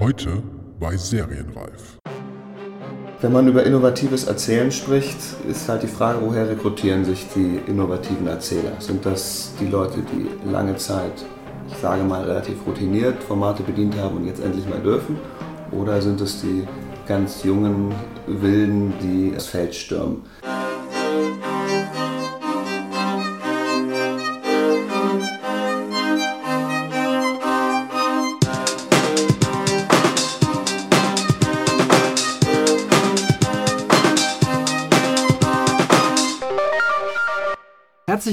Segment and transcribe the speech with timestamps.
[0.00, 0.42] Heute
[0.80, 2.00] bei Serienreif.
[3.20, 5.18] Wenn man über innovatives Erzählen spricht,
[5.48, 8.72] ist halt die Frage, woher rekrutieren sich die innovativen Erzähler?
[8.80, 11.24] Sind das die Leute, die lange Zeit,
[11.70, 15.16] ich sage mal relativ routiniert Formate bedient haben und jetzt endlich mal dürfen?
[15.70, 16.66] Oder sind es die
[17.06, 17.94] ganz jungen
[18.26, 20.22] Wilden, die das Feld stürmen?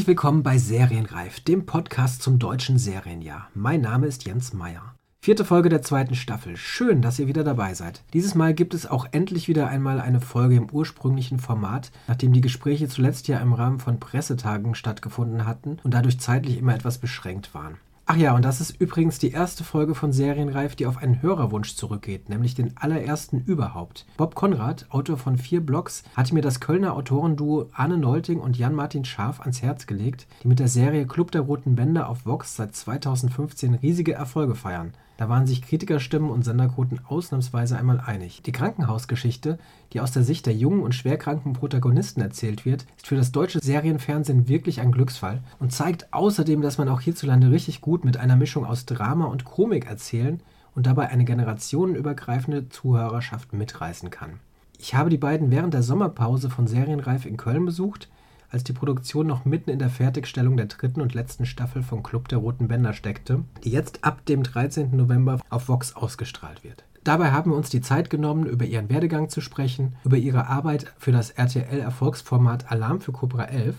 [0.02, 3.50] Herzlich willkommen bei Serienreif, dem Podcast zum deutschen Serienjahr.
[3.54, 4.96] Mein Name ist Jens Meyer.
[5.20, 6.58] Vierte Folge der zweiten Staffel.
[6.58, 8.02] Schön, dass ihr wieder dabei seid.
[8.12, 12.42] Dieses Mal gibt es auch endlich wieder einmal eine Folge im ursprünglichen Format, nachdem die
[12.42, 17.54] Gespräche zuletzt ja im Rahmen von Pressetagen stattgefunden hatten und dadurch zeitlich immer etwas beschränkt
[17.54, 17.78] waren.
[18.14, 21.76] Ach ja, und das ist übrigens die erste Folge von Serienreif, die auf einen Hörerwunsch
[21.76, 24.06] zurückgeht, nämlich den allerersten überhaupt.
[24.18, 29.06] Bob Konrad, Autor von vier Blogs, hatte mir das Kölner Autorenduo Arne Nolting und Jan-Martin
[29.06, 32.76] Scharf ans Herz gelegt, die mit der Serie Club der Roten Bänder auf Vox seit
[32.76, 34.92] 2015 riesige Erfolge feiern.
[35.22, 38.42] Da waren sich Kritikerstimmen und Senderquoten ausnahmsweise einmal einig.
[38.42, 39.60] Die Krankenhausgeschichte,
[39.94, 43.60] die aus der Sicht der jungen und schwerkranken Protagonisten erzählt wird, ist für das deutsche
[43.60, 48.36] Serienfernsehen wirklich ein Glücksfall und zeigt außerdem, dass man auch hierzulande richtig gut mit einer
[48.36, 50.42] Mischung aus Drama und Komik erzählen
[50.74, 54.40] und dabei eine generationenübergreifende Zuhörerschaft mitreißen kann.
[54.80, 58.10] Ich habe die beiden während der Sommerpause von Serienreif in Köln besucht
[58.52, 62.28] als die Produktion noch mitten in der Fertigstellung der dritten und letzten Staffel von Club
[62.28, 64.96] der Roten Bänder steckte, die jetzt ab dem 13.
[64.96, 66.84] November auf Vox ausgestrahlt wird.
[67.04, 70.94] Dabei haben wir uns die Zeit genommen, über ihren Werdegang zu sprechen, über ihre Arbeit
[71.00, 73.76] für das RTL-Erfolgsformat Alarm für Cobra 11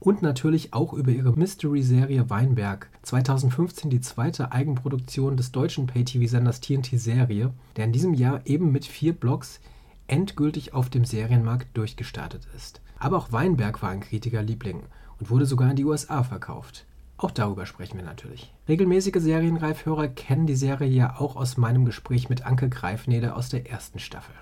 [0.00, 7.00] und natürlich auch über ihre Mystery-Serie Weinberg, 2015 die zweite Eigenproduktion des deutschen Pay-TV-Senders TNT
[7.00, 9.60] Serie, der in diesem Jahr eben mit vier Blogs
[10.06, 12.80] endgültig auf dem Serienmarkt durchgestartet ist.
[12.98, 14.82] Aber auch Weinberg war ein Kritikerliebling
[15.18, 16.86] und wurde sogar in die USA verkauft.
[17.16, 18.52] Auch darüber sprechen wir natürlich.
[18.68, 23.68] Regelmäßige Serienreifhörer kennen die Serie ja auch aus meinem Gespräch mit Anke Greifnede aus der
[23.68, 24.34] ersten Staffel.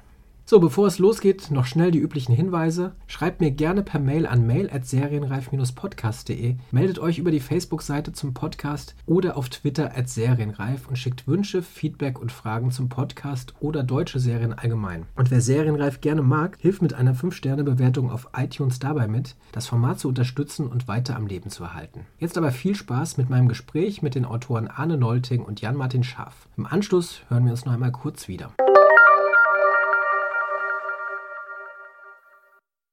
[0.49, 2.95] So, bevor es losgeht, noch schnell die üblichen Hinweise.
[3.09, 9.37] Schreibt mir gerne per Mail an mail.serienreif-podcast.de, meldet euch über die Facebook-Seite zum Podcast oder
[9.37, 14.53] auf Twitter at serienreif und schickt Wünsche, Feedback und Fragen zum Podcast oder deutsche Serien
[14.53, 15.07] allgemein.
[15.17, 19.99] Und wer Serienreif gerne mag, hilft mit einer 5-Sterne-Bewertung auf iTunes dabei mit, das Format
[19.99, 22.07] zu unterstützen und weiter am Leben zu erhalten.
[22.21, 26.47] Jetzt aber viel Spaß mit meinem Gespräch mit den Autoren Arne Nolting und Jan-Martin Schaaf.
[26.57, 28.53] Im Anschluss hören wir uns noch einmal kurz wieder.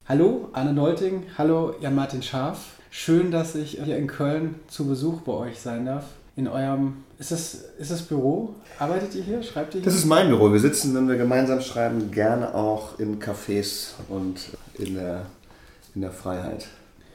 [0.06, 1.24] Hallo, Anne Nolting.
[1.38, 2.74] Hallo, Jan-Martin Scharf.
[2.92, 6.04] Schön, dass ich hier in Köln zu Besuch bei euch sein darf.
[6.36, 8.54] In eurem, ist das, ist das Büro?
[8.80, 9.42] Arbeitet ihr hier?
[9.42, 9.86] Schreibt ihr hier?
[9.86, 10.52] Das ist mein Büro.
[10.52, 15.26] Wir sitzen, wenn wir gemeinsam schreiben, gerne auch in Cafés und in der,
[15.96, 16.68] in der Freiheit.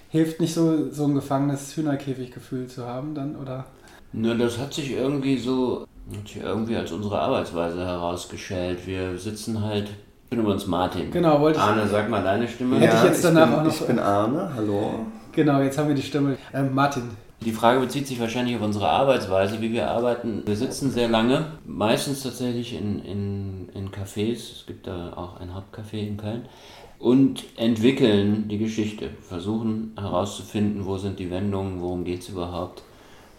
[0.09, 3.67] Hilft nicht so, so ein gefangenes Hühnerkäfiggefühl zu haben dann, oder?
[4.15, 8.87] Na, das hat sich irgendwie so, hat sich irgendwie als unsere Arbeitsweise herausgestellt.
[8.87, 9.91] Wir sitzen halt
[10.31, 11.11] bin übrigens Martin.
[11.11, 11.65] Genau, wollte ich.
[11.65, 12.79] Arne, sag mal deine Stimme.
[12.79, 14.91] Hätte ich jetzt danach bin, auch noch- Ich bin Arne, hallo.
[15.33, 16.37] Genau, jetzt haben wir die Stimme.
[16.53, 17.03] Ähm, Martin,
[17.45, 20.43] Die Frage bezieht sich wahrscheinlich auf unsere Arbeitsweise, wie wir arbeiten.
[20.45, 24.33] Wir sitzen sehr lange, meistens tatsächlich in, in, in Cafés.
[24.33, 26.47] Es gibt da auch ein Hauptcafé in Köln.
[26.99, 29.11] Und entwickeln die Geschichte.
[29.23, 32.83] Versuchen herauszufinden, wo sind die Wendungen, worum geht es überhaupt.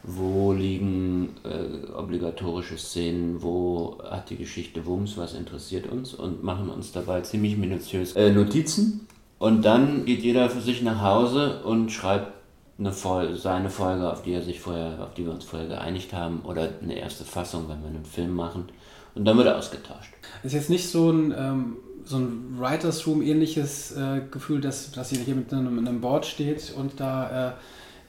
[0.04, 6.70] Wo liegen äh, obligatorische Szenen, wo hat die Geschichte Wumms, was interessiert uns und machen
[6.70, 9.08] uns dabei ziemlich minutiös äh, Notizen.
[9.40, 12.34] Und dann geht jeder für sich nach Hause und schreibt
[12.78, 16.14] eine Fol seine Folge, auf die er sich vorher, auf die wir uns vorher geeinigt
[16.14, 18.70] haben, oder eine erste Fassung, wenn wir einen Film machen.
[19.16, 20.14] Und dann wird er ausgetauscht.
[20.44, 25.12] ist jetzt nicht so ein, ähm, so ein Writers Room ähnliches äh, Gefühl, dass, dass
[25.12, 27.54] ihr hier mit einem, mit einem Board steht und da äh,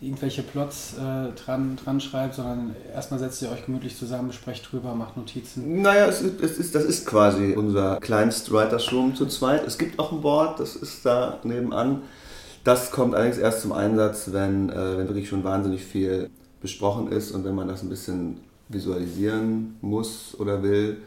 [0.01, 4.95] irgendwelche Plots äh, dran, dran schreibt, sondern erstmal setzt ihr euch gemütlich zusammen, sprecht drüber,
[4.95, 5.83] macht Notizen.
[5.83, 9.67] Naja, es ist, es ist, das ist quasi unser kleinst Writers Room zu zweit.
[9.67, 12.03] Es gibt auch ein Board, das ist da nebenan.
[12.65, 16.31] Das kommt allerdings erst zum Einsatz, wenn, äh, wenn wirklich schon wahnsinnig viel
[16.63, 18.39] besprochen ist und wenn man das ein bisschen
[18.69, 20.99] visualisieren muss oder will.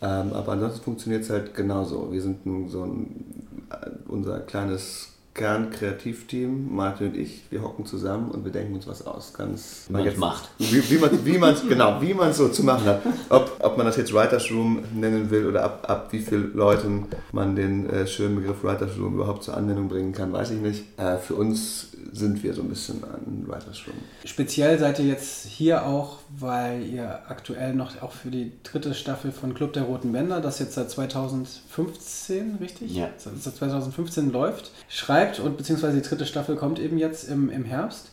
[0.00, 2.10] Ähm, aber ansonsten funktioniert es halt genauso.
[2.10, 2.38] Wir sind
[2.70, 8.74] so ein, äh, unser kleines Kern-Kreativteam, Martin und ich, wir hocken zusammen und wir denken
[8.74, 9.34] uns was aus.
[9.34, 10.48] Ganz, Wie man es macht.
[10.58, 13.02] Wie, wie man wie man's, genau, wie man es so zu machen hat.
[13.30, 17.06] Ob, ob man das jetzt Writers Room nennen will oder ab, ab wie vielen Leuten
[17.32, 20.84] man den äh, schönen Begriff Writers Room überhaupt zur Anwendung bringen kann, weiß ich nicht.
[20.98, 23.96] Äh, für uns sind wir so ein bisschen ein Writers Room.
[24.24, 29.32] Speziell seid ihr jetzt hier auch, weil ihr aktuell noch auch für die dritte Staffel
[29.32, 32.94] von Club der Roten Bänder, das jetzt seit 2015, richtig?
[32.94, 33.10] Ja.
[33.16, 38.10] Seit 2015 läuft, schreibt und beziehungsweise die dritte Staffel kommt eben jetzt im, im Herbst.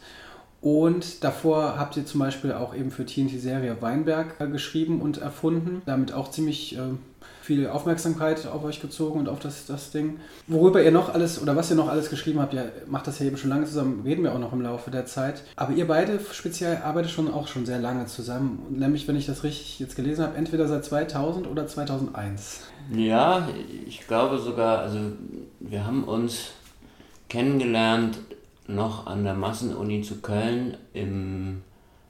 [0.62, 5.18] Und davor habt ihr zum Beispiel auch eben für TNT Serie Weinberg äh, geschrieben und
[5.18, 5.81] erfunden.
[5.88, 6.81] Damit auch ziemlich äh,
[7.42, 10.20] viel Aufmerksamkeit auf euch gezogen und auf das, das Ding.
[10.48, 13.26] Worüber ihr noch alles oder was ihr noch alles geschrieben habt, ihr macht das ja
[13.26, 15.44] eben schon lange zusammen, reden wir auch noch im Laufe der Zeit.
[15.56, 18.64] Aber ihr beide speziell arbeitet schon auch schon sehr lange zusammen.
[18.70, 22.62] Nämlich, wenn ich das richtig jetzt gelesen habe, entweder seit 2000 oder 2001.
[22.94, 23.48] Ja,
[23.88, 25.00] ich glaube sogar, also
[25.60, 26.52] wir haben uns
[27.28, 28.20] kennengelernt
[28.68, 31.62] noch an der Massenuni zu Köln im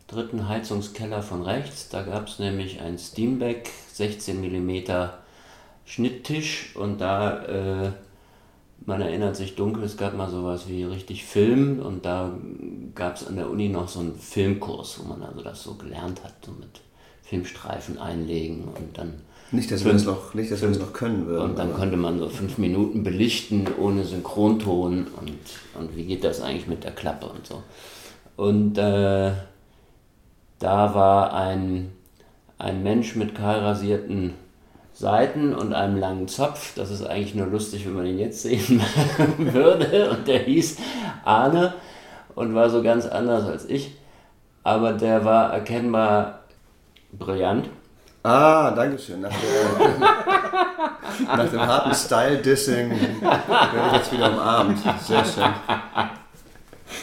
[0.07, 1.89] dritten Heizungskeller von rechts.
[1.89, 4.83] Da gab es nämlich ein Steamback 16 mm
[5.86, 7.92] Schnitttisch und da, äh,
[8.86, 12.31] man erinnert sich dunkel, es gab mal sowas wie richtig Film und da
[12.95, 16.24] gab es an der Uni noch so einen Filmkurs, wo man also das so gelernt
[16.24, 16.81] hat, so mit
[17.24, 19.13] Filmstreifen einlegen und dann
[19.51, 21.51] Nicht, dass wir Fünf- das noch, nicht, dass wir das noch können würden.
[21.51, 25.38] und dann aber- konnte man so fünf Minuten belichten ohne Synchronton und,
[25.80, 27.62] und wie geht das eigentlich mit der Klappe und so.
[28.38, 29.31] Und äh,
[30.60, 31.92] da war ein,
[32.57, 34.33] ein Mensch mit kahl rasierten
[35.01, 36.74] Seiten und einem langen Zopf.
[36.75, 38.81] Das ist eigentlich nur lustig, wenn man ihn jetzt sehen
[39.38, 40.12] würde.
[40.12, 40.77] Und der hieß
[41.25, 41.74] Arne
[42.36, 43.95] und war so ganz anders als ich.
[44.63, 46.42] Aber der war erkennbar
[47.12, 47.69] brillant.
[48.24, 49.21] Ah, danke schön.
[49.21, 50.00] Nach, der,
[51.38, 54.77] nach dem harten Style-Dissing werde ich jetzt wieder umarmt.
[55.01, 55.44] Sehr schön.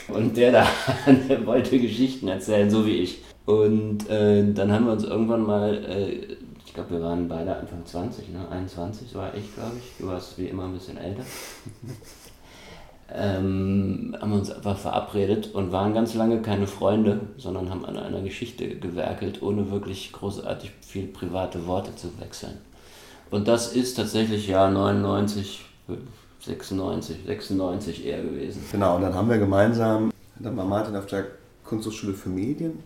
[0.09, 0.67] Und der da,
[1.29, 3.23] der wollte Geschichten erzählen, so wie ich.
[3.47, 6.37] Und äh, dann haben wir uns irgendwann mal, äh,
[6.79, 8.49] glaube, wir waren beide Anfang 20, ne?
[8.51, 9.93] 21 war ich, glaube ich.
[9.99, 11.25] Du warst wie immer ein bisschen älter.
[13.13, 17.97] ähm, haben wir uns einfach verabredet und waren ganz lange keine Freunde, sondern haben an
[17.97, 22.59] einer Geschichte gewerkelt, ohne wirklich großartig viel private Worte zu wechseln.
[23.31, 25.65] Und das ist tatsächlich Jahr 99,
[26.41, 28.65] 96, 96 eher gewesen.
[28.71, 31.27] Genau, und dann haben wir gemeinsam, dann war Martin auf der
[31.65, 32.85] Kunsthochschule für Medien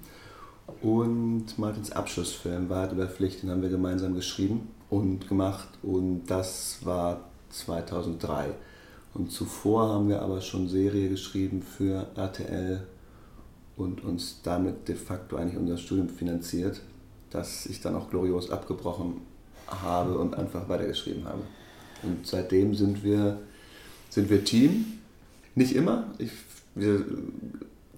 [0.80, 6.78] und Martins Abschlussfilm Wahrheit über Pflicht, den haben wir gemeinsam geschrieben und gemacht und das
[6.82, 8.54] war 2003.
[9.14, 12.86] Und zuvor haben wir aber schon Serie geschrieben für RTL
[13.76, 16.80] und uns damit de facto eigentlich unser Studium finanziert,
[17.30, 19.20] das ich dann auch glorios abgebrochen
[19.66, 21.42] habe und einfach weitergeschrieben habe.
[22.02, 23.38] Und seitdem sind wir,
[24.10, 24.84] sind wir Team.
[25.54, 26.04] Nicht immer.
[26.18, 26.32] Ich,
[26.74, 27.04] wir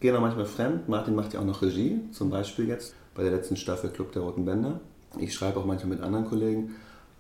[0.00, 0.88] gehen auch manchmal fremd.
[0.88, 4.22] Martin macht ja auch noch Regie, zum Beispiel jetzt bei der letzten Staffel Club der
[4.22, 4.80] Roten Bänder.
[5.18, 6.74] Ich schreibe auch manchmal mit anderen Kollegen.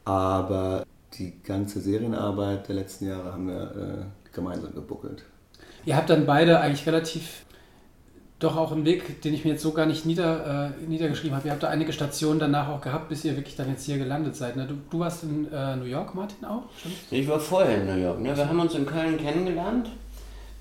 [0.04, 0.84] Aber
[1.18, 5.24] die ganze Serienarbeit der letzten Jahre haben wir äh, gemeinsam gebuckelt.
[5.86, 7.44] Ihr habt dann beide eigentlich relativ
[8.40, 11.48] doch auch einen Weg, den ich mir jetzt so gar nicht nieder, äh, niedergeschrieben habe.
[11.48, 14.36] Ihr habt da einige Stationen danach auch gehabt, bis ihr wirklich dann jetzt hier gelandet
[14.36, 14.56] seid.
[14.56, 14.66] Ne?
[14.66, 16.64] Du, du warst in äh, New York, Martin, auch?
[16.78, 16.96] Stimmt?
[17.10, 18.20] Ich war vorher in New York.
[18.20, 18.36] Ne?
[18.36, 19.88] Wir haben uns in Köln kennengelernt.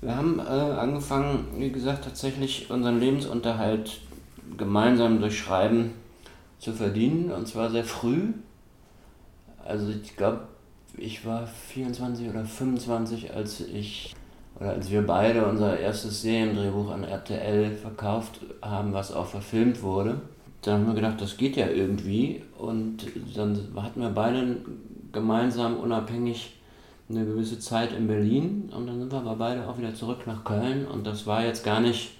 [0.04, 4.00] Wir haben äh, angefangen, wie gesagt, tatsächlich unseren Lebensunterhalt
[4.58, 5.92] gemeinsam durch Schreiben
[6.58, 7.30] zu verdienen.
[7.30, 8.34] Und zwar sehr früh.
[9.64, 10.40] Also ich glaube,
[10.98, 14.14] ich war 24 oder 25, als ich
[14.60, 20.20] oder als wir beide unser erstes Seriendrehbuch an RTL verkauft haben, was auch verfilmt wurde.
[20.60, 22.42] Dann haben wir gedacht, das geht ja irgendwie.
[22.58, 24.58] Und dann hatten wir beide
[25.12, 26.53] gemeinsam unabhängig
[27.08, 30.42] eine gewisse Zeit in Berlin und dann sind wir aber beide auch wieder zurück nach
[30.44, 32.12] Köln und das war jetzt gar nicht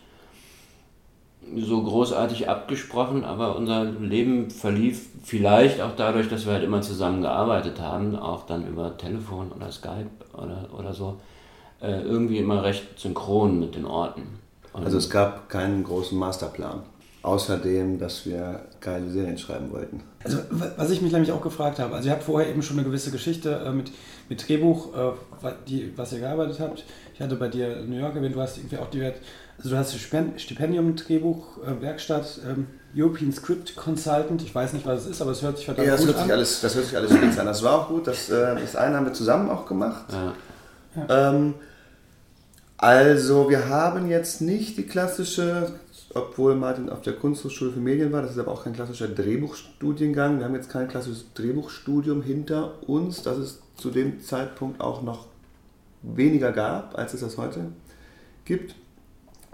[1.56, 7.20] so großartig abgesprochen, aber unser Leben verlief vielleicht auch dadurch, dass wir halt immer zusammen
[7.22, 11.20] gearbeitet haben, auch dann über Telefon oder Skype oder, oder so,
[11.82, 14.22] äh, irgendwie immer recht synchron mit den Orten.
[14.72, 16.80] Und Also es gab keinen großen Masterplan.
[17.22, 20.02] Außerdem, dass wir geile Serien schreiben wollten.
[20.24, 22.76] Also, wa- was ich mich nämlich auch gefragt habe, also ihr habt vorher eben schon
[22.78, 23.90] eine gewisse Geschichte äh, mit,
[24.28, 25.12] mit Drehbuch, äh,
[25.68, 26.84] die, was ihr gearbeitet habt.
[27.14, 29.16] Ich hatte bei dir New York erwähnt, du hast irgendwie auch die Wert,
[29.58, 32.66] also du hast Stipen- Stipendium, Drehbuch, äh, Werkstatt, ähm,
[32.96, 35.94] European Script Consultant, ich weiß nicht, was es ist, aber es hört sich verdammt Ja,
[35.94, 36.30] das gut hört, an.
[36.30, 37.46] alles, das hört sich alles spitze an.
[37.46, 38.06] Das war auch gut.
[38.06, 40.06] Das, äh, das eine haben wir zusammen auch gemacht.
[40.12, 40.34] ja.
[41.08, 41.54] Ähm,
[42.76, 45.72] also, wir haben jetzt nicht die klassische,
[46.12, 50.38] obwohl Martin auf der Kunsthochschule für Medien war, das ist aber auch kein klassischer Drehbuchstudiengang.
[50.38, 53.22] Wir haben jetzt kein klassisches Drehbuchstudium hinter uns.
[53.22, 55.26] Das ist zu dem Zeitpunkt auch noch
[56.02, 57.72] weniger gab, als es das heute
[58.44, 58.74] gibt,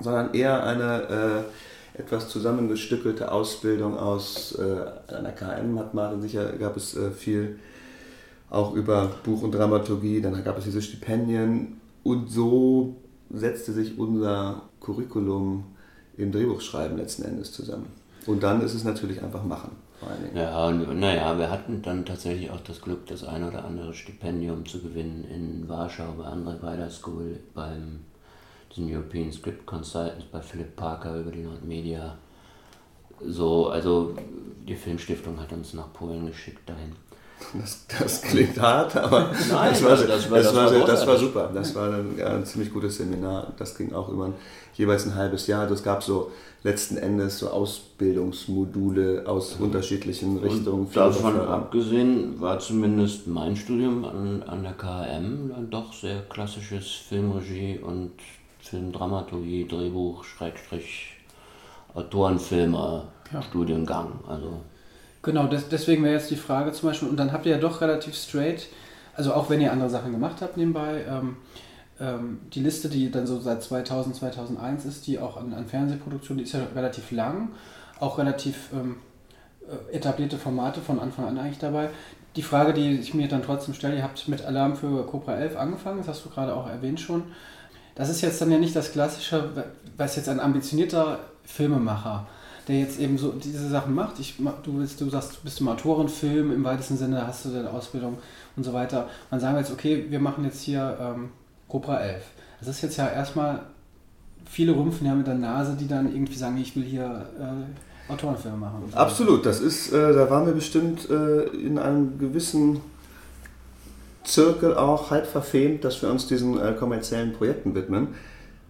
[0.01, 1.45] sondern eher eine
[1.95, 7.59] äh, etwas zusammengestückelte Ausbildung aus äh, einer KM hat Martin sicher, gab es äh, viel
[8.49, 12.97] auch über Buch und Dramaturgie, dann gab es diese Stipendien und so
[13.31, 15.65] setzte sich unser Curriculum
[16.17, 17.87] im Drehbuchschreiben letzten Endes zusammen.
[18.27, 19.71] Und dann ist es natürlich einfach machen.
[20.35, 24.81] Ja, naja, wir hatten dann tatsächlich auch das Glück, das ein oder andere Stipendium zu
[24.81, 28.01] gewinnen in Warschau bei André Weider School, beim
[28.77, 32.17] den European Script Consultants, bei Philipp Parker über die Nordmedia.
[33.27, 34.17] So, also
[34.67, 36.93] die Filmstiftung hat uns nach Polen geschickt dahin.
[37.59, 41.17] Das, das klingt hart, aber Nein, das, war, das, das, war, das, war, das war
[41.17, 41.51] super.
[41.53, 43.53] Das war ein, ja, ein ziemlich gutes Seminar.
[43.59, 44.33] Das ging auch immer
[44.75, 45.63] jeweils ein halbes Jahr.
[45.63, 46.31] Also es gab so
[46.63, 50.87] letzten Endes so Ausbildungsmodule aus unterschiedlichen Richtungen.
[50.87, 56.87] Und davon abgesehen war zumindest mein Studium an, an der KM dann doch sehr klassisches
[57.09, 58.13] Filmregie und
[58.61, 61.17] Filmdramaturgie, Drehbuch, Schrägstrich,
[61.95, 63.43] Autorenfilmer, ja.
[63.43, 64.21] Studiengang.
[64.29, 64.61] Also
[65.23, 67.81] Genau, des, deswegen wäre jetzt die Frage zum Beispiel, und dann habt ihr ja doch
[67.81, 68.69] relativ straight,
[69.15, 71.37] also auch wenn ihr andere Sachen gemacht habt nebenbei, ähm,
[72.01, 76.39] ähm, die Liste, die dann so seit 2000, 2001 ist, die auch an, an Fernsehproduktionen,
[76.39, 77.51] die ist ja relativ lang,
[77.99, 78.97] auch relativ ähm,
[79.69, 81.91] äh, etablierte Formate von Anfang an eigentlich dabei.
[82.37, 85.57] Die Frage, die ich mir dann trotzdem stelle, ihr habt mit Alarm für Cobra 11
[85.57, 87.25] angefangen, das hast du gerade auch erwähnt schon.
[87.95, 89.51] Das ist jetzt dann ja nicht das Klassische,
[89.99, 92.27] was jetzt ein ambitionierter Filmemacher
[92.71, 94.19] der jetzt eben so diese Sachen macht.
[94.19, 97.71] Ich, du, willst, du sagst, du bist im Autorenfilm, im weitesten Sinne hast du deine
[97.71, 98.19] Ausbildung
[98.57, 99.09] und so weiter.
[99.31, 101.31] Man sagen wir jetzt, okay, wir machen jetzt hier ähm,
[101.69, 102.23] Cobra 11.
[102.61, 103.61] Das ist jetzt ja erstmal,
[104.45, 108.57] viele rümpfen ja mit der Nase, die dann irgendwie sagen, ich will hier äh, Autorenfilme
[108.57, 108.85] machen.
[108.91, 108.97] So.
[108.97, 112.81] Absolut, das ist, äh, da waren wir bestimmt äh, in einem gewissen
[114.25, 118.09] Zirkel auch halb verfemt, dass wir uns diesen äh, kommerziellen Projekten widmen.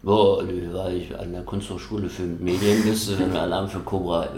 [0.02, 0.42] Boah,
[0.72, 4.28] war ich an der Kunsthochschule für Medienliste, wenn du Alarm für Cobra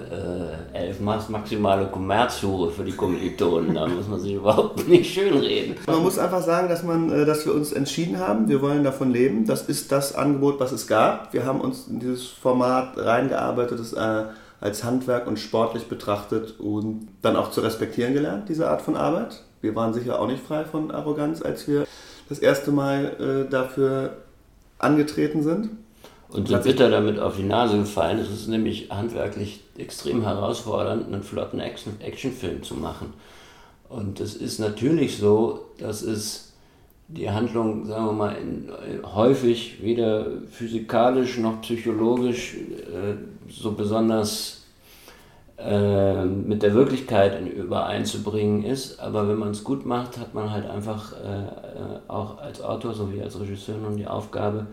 [0.74, 3.72] äh, 11 machst, maximale Kommerzhure für die Kommilitonen.
[3.72, 5.76] Da muss man sich überhaupt nicht schönreden.
[5.86, 9.12] Man muss einfach sagen, dass, man, äh, dass wir uns entschieden haben, wir wollen davon
[9.12, 9.46] leben.
[9.46, 11.32] Das ist das Angebot, was es gab.
[11.32, 14.24] Wir haben uns in dieses Format reingearbeitet, das äh,
[14.60, 19.44] als Handwerk und sportlich betrachtet und dann auch zu respektieren gelernt, diese Art von Arbeit.
[19.60, 21.86] Wir waren sicher auch nicht frei von Arroganz, als wir
[22.28, 24.16] das erste Mal äh, dafür
[24.82, 25.70] angetreten sind.
[26.28, 28.18] Und so bitter damit auf die Nase gefallen.
[28.18, 33.12] Es ist nämlich handwerklich extrem herausfordernd, einen flotten Actionfilm zu machen.
[33.90, 36.52] Und es ist natürlich so, dass es
[37.08, 38.70] die Handlung, sagen wir mal, in,
[39.14, 43.16] häufig weder physikalisch noch psychologisch äh,
[43.50, 44.61] so besonders
[45.64, 48.98] äh, mit der Wirklichkeit in übereinzubringen ist.
[49.00, 52.94] Aber wenn man es gut macht, hat man halt einfach äh, äh, auch als Autor
[52.94, 54.66] sowie als Regisseur nun die Aufgabe,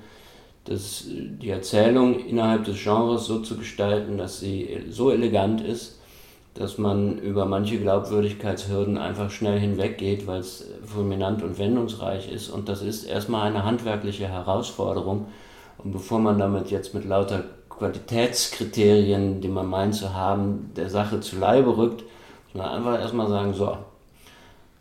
[0.65, 6.00] das, die Erzählung innerhalb des Genres so zu gestalten, dass sie so elegant ist,
[6.53, 12.50] dass man über manche Glaubwürdigkeitshürden einfach schnell hinweggeht, weil es fulminant und wendungsreich ist.
[12.50, 15.27] Und das ist erstmal eine handwerkliche Herausforderung.
[15.77, 17.46] Und bevor man damit jetzt mit lauter
[17.79, 22.03] Qualitätskriterien, die man meint zu haben, der Sache zu Leibe rückt,
[22.53, 23.77] man einfach erstmal sagen, so,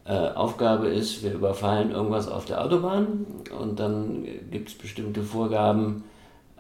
[0.04, 3.26] äh, Aufgabe ist, wir überfallen irgendwas auf der Autobahn
[3.58, 6.04] und dann gibt es bestimmte Vorgaben,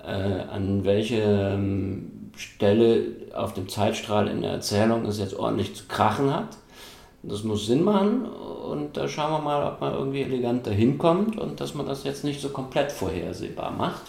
[0.02, 5.86] äh, an welche ähm, Stelle auf dem Zeitstrahl in der Erzählung es jetzt ordentlich zu
[5.86, 6.48] krachen hat.
[7.22, 11.36] Das muss Sinn machen und da schauen wir mal, ob man irgendwie elegant dahin kommt
[11.36, 14.02] und dass man das jetzt nicht so komplett vorhersehbar macht.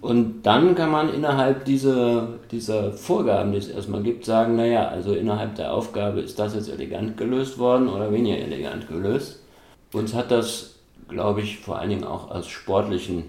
[0.00, 5.12] Und dann kann man innerhalb dieser, dieser Vorgaben, die es erstmal gibt, sagen, naja, also
[5.12, 9.42] innerhalb der Aufgabe ist das jetzt elegant gelöst worden oder weniger elegant gelöst.
[9.92, 10.76] Uns hat das,
[11.08, 13.24] glaube ich, vor allen Dingen auch aus sportlichen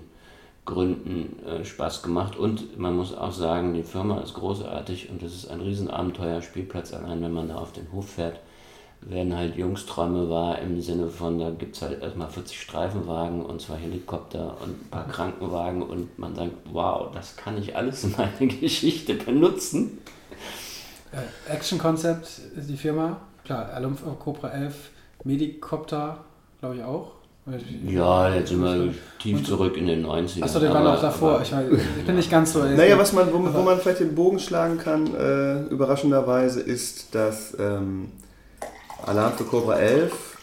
[0.64, 2.38] Gründen äh, Spaß gemacht.
[2.38, 6.94] Und man muss auch sagen, die Firma ist großartig und es ist ein Riesenabenteuer, Spielplatz
[6.94, 8.40] allein, wenn man da auf den Hof fährt
[9.02, 13.62] werden halt Jungsträume wahr im Sinne von, da gibt es halt erstmal 40 Streifenwagen und
[13.62, 18.14] zwei Helikopter und ein paar Krankenwagen und man sagt, wow, das kann ich alles in
[18.18, 19.98] meine Geschichte benutzen.
[21.12, 24.92] Äh, Action Concept ist die Firma, klar, Alum Cobra 11,
[25.24, 26.20] Medikopter,
[26.60, 27.12] glaube ich auch.
[27.88, 30.44] Ja, jetzt sind wir tief und, zurück in den 90ern.
[30.44, 31.34] Achso, der war noch davor.
[31.34, 32.64] Aber, ich, mein, ich, bin nicht ganz so.
[32.64, 37.58] Naja, was man, wo, wo man vielleicht den Bogen schlagen kann, äh, überraschenderweise, ist, dass
[37.60, 38.12] ähm,
[39.06, 40.38] Alarm für Cobra 11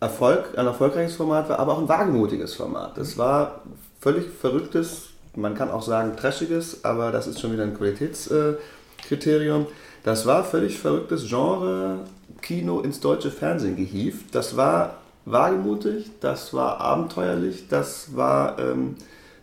[0.00, 2.98] Erfolg, ein erfolgreiches Format war, aber auch ein wagemutiges Format.
[2.98, 3.62] Das war
[4.00, 9.66] völlig verrücktes, man kann auch sagen trashiges, aber das ist schon wieder ein Qualitätskriterium.
[10.02, 12.00] Das war völlig verrücktes Genre,
[12.40, 14.34] Kino ins deutsche Fernsehen gehievt.
[14.34, 18.96] Das war wagemutig, das war abenteuerlich, das war ähm,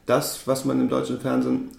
[0.05, 1.69] das, was man im deutschen Fernsehen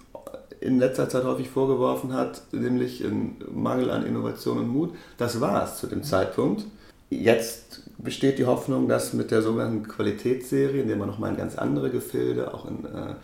[0.61, 4.93] in letzter Zeit häufig vorgeworfen hat, nämlich ein Mangel an Innovation und Mut.
[5.17, 6.65] Das war es zu dem Zeitpunkt.
[7.09, 11.57] Jetzt besteht die Hoffnung, dass mit der sogenannten Qualitätsserie, in der man nochmal in ganz
[11.57, 13.15] andere Gefilde, auch in äh,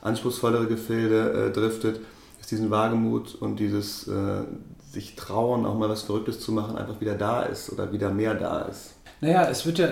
[0.00, 2.00] anspruchsvollere Gefilde äh, driftet,
[2.38, 4.44] dass diesen Wagemut und dieses äh,
[4.90, 8.34] sich trauen, auch mal was Verrücktes zu machen, einfach wieder da ist oder wieder mehr
[8.34, 8.94] da ist.
[9.20, 9.88] Naja, es wird ja,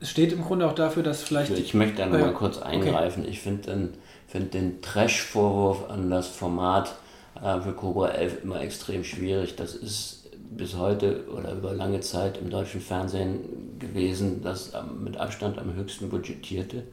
[0.00, 1.50] es steht im Grunde auch dafür, dass vielleicht.
[1.58, 3.22] Ich möchte da nochmal kurz eingreifen.
[3.22, 3.30] Okay.
[3.30, 3.90] Ich finde
[4.32, 6.96] den, find den Trash-Vorwurf an das Format
[7.42, 9.56] äh, für Cobra 11 immer extrem schwierig.
[9.56, 14.72] Das ist bis heute oder über lange Zeit im deutschen Fernsehen gewesen, das
[15.02, 16.84] mit Abstand am höchsten budgetierte.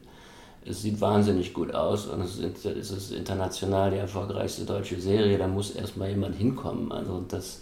[0.64, 5.38] Es sieht wahnsinnig gut aus und es ist, international die erfolgreichste deutsche Serie.
[5.38, 6.92] Da muss erstmal jemand hinkommen.
[6.92, 7.60] Also das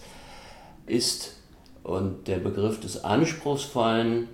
[0.86, 1.34] ist
[1.84, 4.28] und der Begriff des Anspruchsvollen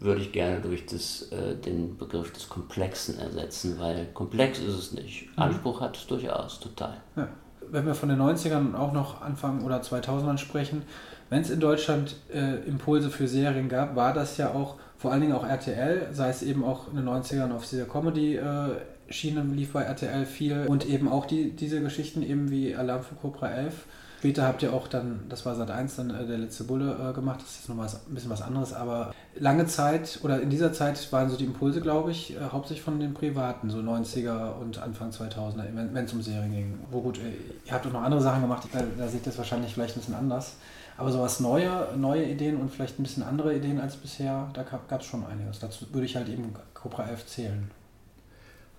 [0.00, 4.92] würde ich gerne durch das, äh, den Begriff des Komplexen ersetzen, weil komplex ist es
[4.92, 5.28] nicht.
[5.36, 5.42] Mhm.
[5.42, 6.96] Anspruch hat es durchaus, total.
[7.16, 7.28] Ja.
[7.68, 10.82] Wenn wir von den 90ern auch noch Anfang oder 2000ern sprechen,
[11.30, 15.20] wenn es in Deutschland äh, Impulse für Serien gab, war das ja auch vor allen
[15.20, 19.72] Dingen auch RTL, sei es eben auch in den 90ern auf dieser Comedy-Schiene äh, lief
[19.72, 23.84] bei RTL viel und eben auch die, diese Geschichten eben wie Alarm für Cobra 11
[24.26, 27.12] Später habt ihr auch dann, das war seit 1 dann äh, der letzte Bulle äh,
[27.12, 31.12] gemacht, das ist nochmal ein bisschen was anderes, aber lange Zeit oder in dieser Zeit
[31.12, 35.10] waren so die Impulse, glaube ich, äh, hauptsächlich von den Privaten, so 90er und Anfang
[35.10, 36.78] 2000er, wenn es um Serien ging.
[36.90, 39.38] Wo gut, äh, ihr habt auch noch andere Sachen gemacht, da, da seht ihr es
[39.38, 40.56] wahrscheinlich vielleicht ein bisschen anders.
[40.96, 45.02] Aber sowas neue, neue Ideen und vielleicht ein bisschen andere Ideen als bisher, da gab
[45.02, 45.60] es schon einiges.
[45.60, 47.70] Dazu würde ich halt eben Cobra 11 zählen.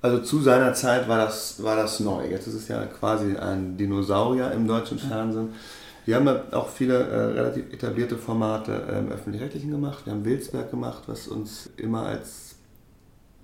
[0.02, 2.28] Also zu seiner Zeit war das, war das neu.
[2.30, 5.50] Jetzt ist es ja quasi ein Dinosaurier im deutschen Fernsehen.
[6.06, 10.06] Wir haben auch viele äh, relativ etablierte Formate im Öffentlich-Rechtlichen gemacht.
[10.06, 12.56] Wir haben Wilsberg gemacht, was uns immer als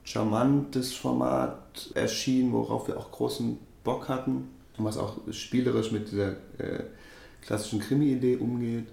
[0.03, 4.49] charmantes Format erschien, worauf wir auch großen Bock hatten.
[4.77, 6.83] Und was auch spielerisch mit dieser äh,
[7.41, 8.87] klassischen Krimi-Idee umgeht.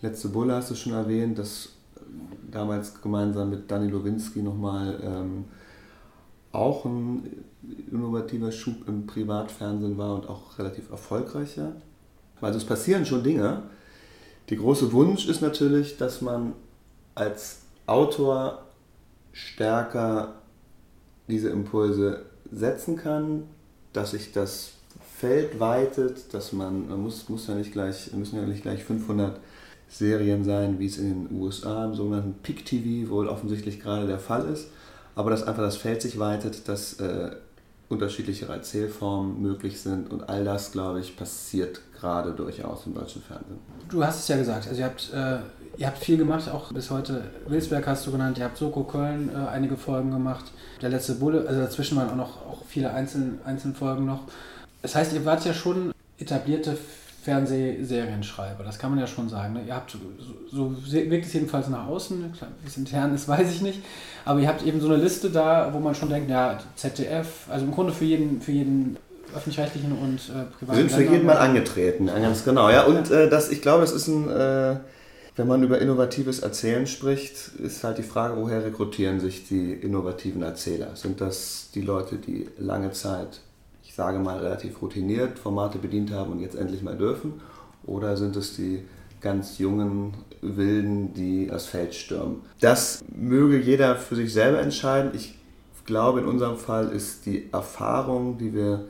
[0.00, 1.70] Letzte Bulle hast du schon erwähnt, das
[2.50, 5.44] damals gemeinsam mit Dani Lowinski nochmal ähm,
[6.52, 7.44] auch ein
[7.90, 11.72] innovativer Schub im Privatfernsehen war und auch relativ erfolgreicher.
[12.40, 13.62] Also es passieren schon Dinge.
[14.48, 16.54] Der große Wunsch ist natürlich, dass man
[17.14, 18.66] als Autor
[19.32, 20.34] stärker
[21.28, 23.44] diese Impulse setzen kann,
[23.92, 24.72] dass sich das
[25.16, 29.38] Feld weitet, dass man, man muss, muss ja nicht gleich, müssen ja nicht gleich 500
[29.88, 34.18] Serien sein, wie es in den USA im sogenannten Peak TV wohl offensichtlich gerade der
[34.18, 34.68] Fall ist,
[35.14, 37.30] aber dass einfach das Feld sich weitet, dass äh,
[37.88, 43.58] unterschiedlichere Erzählformen möglich sind und all das, glaube ich, passiert gerade durchaus im deutschen Fernsehen.
[43.88, 45.38] Du hast es ja gesagt, also ihr habt, äh,
[45.76, 47.24] ihr habt viel gemacht, auch bis heute.
[47.48, 50.44] Wilsberg hast du genannt, ihr habt Soko Köln äh, einige Folgen gemacht,
[50.80, 54.22] der letzte Bulle, also dazwischen waren auch noch auch viele einzelne, einzelne Folgen noch.
[54.82, 56.76] Das heißt, ihr wart ja schon etablierte
[57.22, 59.54] Fernsehserienschreiber, das kann man ja schon sagen.
[59.54, 59.62] Ne?
[59.66, 59.98] Ihr habt, so,
[60.50, 63.82] so wirkt es jedenfalls nach außen, wie es intern ist, weiß ich nicht,
[64.24, 67.66] aber ihr habt eben so eine Liste da, wo man schon denkt, ja, ZDF, also
[67.66, 68.96] im Grunde für jeden, für jeden
[69.34, 72.68] öffentlich-rechtlichen und äh, privaten sind für jeden mal angetreten, ganz genau.
[72.68, 74.76] Ja, und äh, das, ich glaube, es ist ein, äh,
[75.36, 80.42] wenn man über innovatives Erzählen spricht, ist halt die Frage, woher rekrutieren sich die innovativen
[80.42, 80.96] Erzähler?
[80.96, 83.40] Sind das die Leute, die lange Zeit
[83.90, 87.40] ich sage mal, relativ routiniert Formate bedient haben und jetzt endlich mal dürfen?
[87.84, 88.84] Oder sind es die
[89.20, 92.42] ganz jungen Wilden, die das Feld stürmen?
[92.60, 95.10] Das möge jeder für sich selber entscheiden.
[95.12, 95.34] Ich
[95.86, 98.84] glaube, in unserem Fall ist die Erfahrung, die wir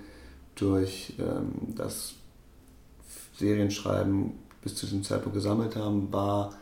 [0.54, 2.12] durch ähm, das
[3.38, 6.52] Serienschreiben bis zu diesem Zeitpunkt gesammelt haben, war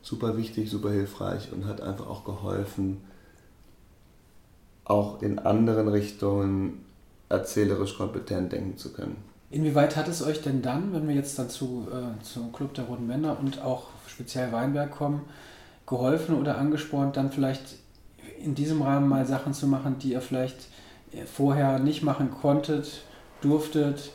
[0.00, 3.02] super wichtig, super hilfreich und hat einfach auch geholfen,
[4.86, 6.86] auch in anderen Richtungen
[7.32, 9.16] erzählerisch kompetent denken zu können.
[9.50, 12.84] Inwieweit hat es euch denn dann, wenn wir jetzt dann zu, äh, zum Club der
[12.84, 15.22] Roten Männer und auch speziell Weinberg kommen,
[15.86, 17.76] geholfen oder angespornt, dann vielleicht
[18.42, 20.68] in diesem Rahmen mal Sachen zu machen, die ihr vielleicht
[21.26, 23.02] vorher nicht machen konntet,
[23.40, 24.10] durftet,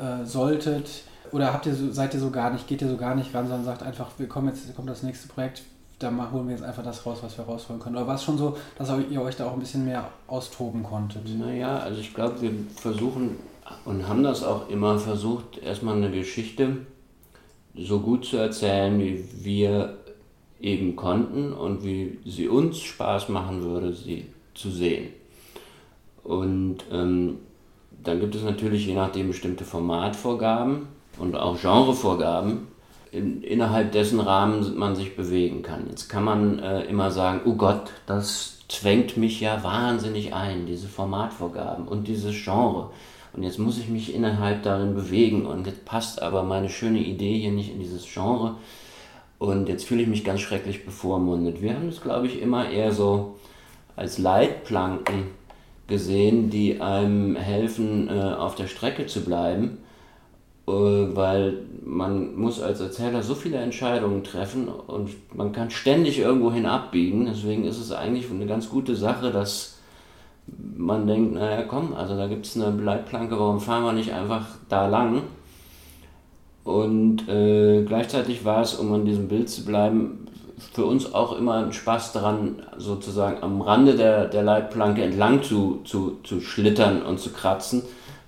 [0.00, 1.04] äh, solltet?
[1.32, 3.46] Oder habt ihr so, seid ihr so gar nicht, geht ihr so gar nicht ran,
[3.46, 5.62] sondern sagt einfach, wir kommen jetzt, kommt das nächste Projekt,
[6.00, 7.96] da holen wir jetzt einfach das raus, was wir rausholen können.
[7.96, 11.28] Oder war es schon so, dass ihr euch da auch ein bisschen mehr austoben konntet?
[11.38, 13.36] Naja, also ich glaube, wir versuchen
[13.84, 16.78] und haben das auch immer versucht, erstmal eine Geschichte
[17.76, 19.98] so gut zu erzählen, wie wir
[20.60, 25.08] eben konnten und wie sie uns Spaß machen würde, sie zu sehen.
[26.24, 27.38] Und ähm,
[28.02, 32.68] dann gibt es natürlich je nachdem bestimmte Formatvorgaben und auch Genrevorgaben,
[33.12, 35.86] in, innerhalb dessen Rahmen man sich bewegen kann.
[35.88, 40.88] Jetzt kann man äh, immer sagen, oh Gott, das zwängt mich ja wahnsinnig ein, diese
[40.88, 42.90] Formatvorgaben und dieses Genre.
[43.32, 47.38] Und jetzt muss ich mich innerhalb darin bewegen und jetzt passt aber meine schöne Idee
[47.38, 48.56] hier nicht in dieses Genre.
[49.38, 51.62] Und jetzt fühle ich mich ganz schrecklich bevormundet.
[51.62, 53.38] Wir haben es, glaube ich, immer eher so
[53.96, 55.28] als Leitplanken
[55.86, 59.78] gesehen, die einem helfen, äh, auf der Strecke zu bleiben
[60.70, 67.26] weil man muss als Erzähler so viele Entscheidungen treffen und man kann ständig irgendwohin abbiegen.
[67.26, 69.78] Deswegen ist es eigentlich eine ganz gute Sache, dass
[70.76, 74.46] man denkt, naja komm, also da gibt es eine Leitplanke, warum fahren wir nicht einfach
[74.68, 75.22] da lang?
[76.64, 80.26] Und äh, gleichzeitig war es, um an diesem Bild zu bleiben,
[80.72, 85.80] für uns auch immer ein Spaß daran, sozusagen am Rande der, der Leitplanke entlang zu,
[85.84, 87.82] zu, zu schlittern und zu kratzen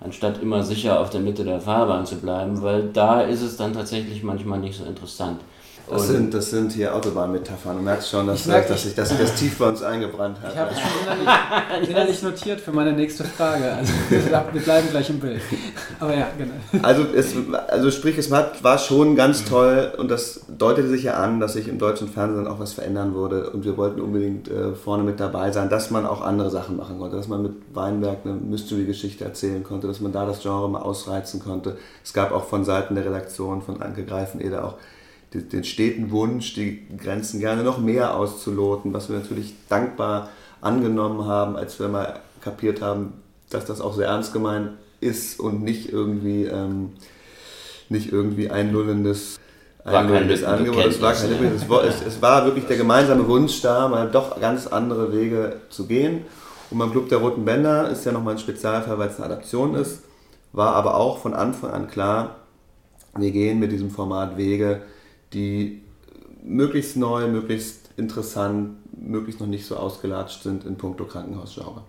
[0.04, 3.72] anstatt immer sicher auf der Mitte der Fahrbahn zu bleiben, weil da ist es dann
[3.72, 5.40] tatsächlich manchmal nicht so interessant.
[5.90, 7.76] Das sind, das sind hier Autobahnmetaphern.
[7.76, 10.52] Du merkst schon, dass, ich merke, dass, sich das, das tief bei uns eingebrannt hat.
[10.52, 13.72] Ich habe es schon innerlich, innerlich, notiert für meine nächste Frage.
[13.72, 15.40] Also wir bleiben gleich im Bild.
[16.00, 16.54] Aber ja, genau.
[16.82, 17.34] Also, es,
[17.68, 21.68] also sprich, es war schon ganz toll und das deutete sich ja an, dass sich
[21.68, 25.50] im deutschen Fernsehen auch was verändern wurde und wir wollten unbedingt äh, vorne mit dabei
[25.50, 29.62] sein, dass man auch andere Sachen machen konnte, dass man mit Weinberg eine Mystery-Geschichte erzählen
[29.62, 31.76] konnte, dass man da das Genre mal ausreizen konnte.
[32.04, 34.74] Es gab auch von Seiten der Redaktion von Anke Greifeneder auch
[35.34, 40.28] den steten Wunsch, die Grenzen gerne noch mehr auszuloten, was wir natürlich dankbar
[40.60, 43.14] angenommen haben, als wir mal kapiert haben,
[43.50, 46.90] dass das auch sehr ernst gemeint ist und nicht irgendwie, ähm,
[47.88, 49.38] nicht irgendwie ein lullendes,
[49.84, 50.86] ein lullendes Angebot.
[50.86, 54.40] Es war, keine, es, war, es, es war wirklich der gemeinsame Wunsch da, mal doch
[54.40, 56.24] ganz andere Wege zu gehen.
[56.70, 59.74] Und beim Club der Roten Bänder ist ja nochmal ein Spezialfall, weil es eine Adaption
[59.74, 60.04] ist,
[60.52, 62.36] war aber auch von Anfang an klar,
[63.16, 64.82] wir gehen mit diesem Format Wege,
[65.32, 65.82] die
[66.42, 71.82] möglichst neu, möglichst interessant, möglichst noch nicht so ausgelatscht sind in puncto Krankenhausgenre.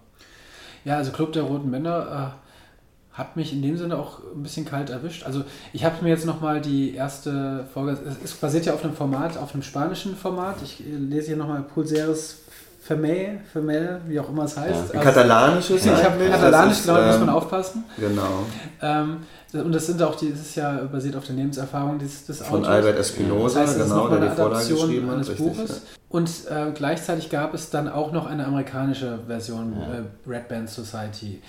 [0.85, 4.65] Ja, also Club der Roten Männer äh, hat mich in dem Sinne auch ein bisschen
[4.65, 5.23] kalt erwischt.
[5.23, 9.37] Also ich habe mir jetzt nochmal die erste Folge, es basiert ja auf einem Format,
[9.37, 10.57] auf einem spanischen Format.
[10.63, 12.39] Ich lese hier nochmal Pulseres
[12.81, 14.93] Femel, Femel, wie auch immer es heißt.
[14.93, 15.85] Ja, also, katalanisches.
[15.85, 17.85] Ich habe katalanisch, glaube ich, muss man ähm, aufpassen.
[17.97, 18.45] Genau.
[18.81, 19.17] Ähm,
[19.53, 22.61] und das sind auch die, das ist ja basiert auf der Lebenserfahrung des, des Von
[22.61, 22.67] Autors.
[22.67, 25.19] Albert Espinosa, das heißt, genau, der die Vorlage geschrieben hat.
[25.19, 25.69] Richtig, Buches.
[25.69, 25.75] Ja.
[26.09, 29.99] Und äh, gleichzeitig gab es dann auch noch eine amerikanische Version, ja.
[29.99, 31.41] äh, Red Band Society.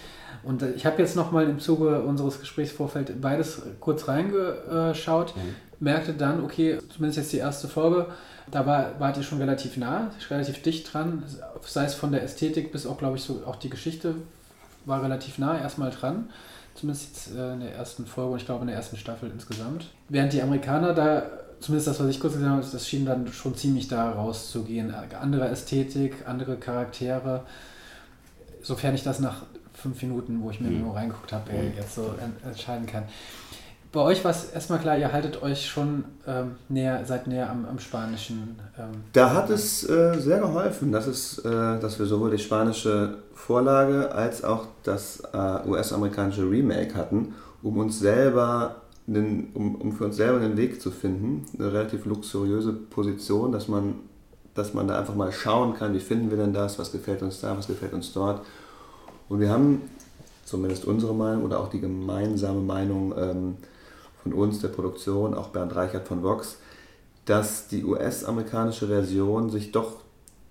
[0.43, 5.55] Und äh, ich habe jetzt nochmal im Zuge unseres Gesprächsvorfeld beides kurz reingeschaut, mhm.
[5.81, 8.07] merkte dann, okay, zumindest jetzt die erste Folge,
[8.51, 11.23] da war, wart ihr schon relativ nah, relativ dicht dran,
[11.63, 14.15] sei es von der Ästhetik bis auch, glaube ich, so auch die Geschichte
[14.85, 16.29] war relativ nah erstmal dran.
[16.75, 19.91] Zumindest äh, in der ersten Folge und ich glaube in der ersten Staffel insgesamt.
[20.09, 21.23] Während die Amerikaner da,
[21.61, 24.93] zumindest das, was ich kurz gesehen habe, das schien dann schon ziemlich da rauszugehen.
[25.21, 27.45] Andere Ästhetik, andere Charaktere.
[28.63, 30.83] Sofern ich das nach fünf Minuten, wo ich mir mhm.
[30.83, 33.05] nur reingeguckt habe, jetzt so entscheiden kann
[33.95, 37.65] bei euch war es erstmal klar, ihr haltet euch schon ähm, näher, seid näher am,
[37.65, 38.59] am Spanischen.
[38.77, 43.19] Ähm, da hat es äh, sehr geholfen, dass, es, äh, dass wir sowohl die spanische
[43.35, 50.07] Vorlage als auch das äh, US-amerikanische Remake hatten, um uns selber einen, um, um für
[50.07, 51.47] uns selber einen Weg zu finden.
[51.57, 53.95] Eine relativ luxuriöse Position, dass man,
[54.55, 57.41] dass man da einfach mal schauen kann, wie finden wir denn das, was gefällt uns
[57.41, 58.45] da, was gefällt uns dort.
[59.29, 59.83] Und wir haben
[60.45, 63.57] zumindest unsere Meinung oder auch die gemeinsame Meinung ähm,
[64.25, 66.59] von uns, der Produktion, auch Bernd Reichert von Vox,
[67.27, 69.99] dass die US-amerikanische Version sich doch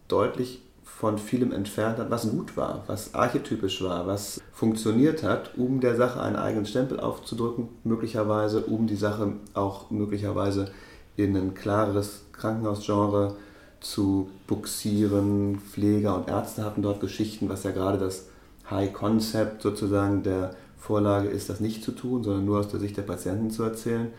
[0.07, 5.81] deutlich von vielem entfernt hat, was gut war, was archetypisch war, was funktioniert hat, um
[5.81, 10.71] der Sache einen eigenen Stempel aufzudrücken, möglicherweise, um die Sache auch möglicherweise
[11.17, 13.35] in ein klareres Krankenhausgenre
[13.81, 15.59] zu buxieren.
[15.59, 18.27] Pfleger und Ärzte hatten dort Geschichten, was ja gerade das
[18.69, 22.97] High Concept sozusagen der Vorlage ist, das nicht zu tun, sondern nur aus der Sicht
[22.97, 24.11] der Patienten zu erzählen.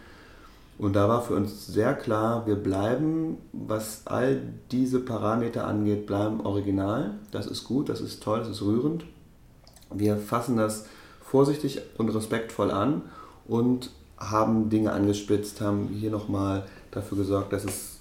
[0.78, 4.40] Und da war für uns sehr klar, wir bleiben, was all
[4.72, 7.16] diese Parameter angeht, bleiben original.
[7.30, 9.04] Das ist gut, das ist toll, das ist rührend.
[9.92, 10.86] Wir fassen das
[11.22, 13.02] vorsichtig und respektvoll an
[13.46, 17.98] und haben Dinge angespitzt, haben hier nochmal dafür gesorgt, dass es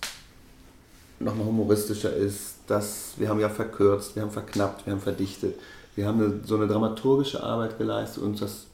[1.20, 2.53] nochmal humoristischer ist.
[2.68, 5.56] Dass, wir haben ja verkürzt, wir haben verknappt, wir haben verdichtet
[5.96, 8.66] wir haben eine, so eine dramaturgische Arbeit geleistet und uns das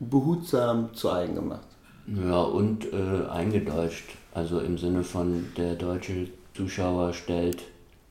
[0.00, 1.66] behutsam zu eigen gemacht.
[2.06, 4.16] Ja, und äh, eingedeutscht.
[4.32, 7.62] Also im Sinne von, der deutsche Zuschauer stellt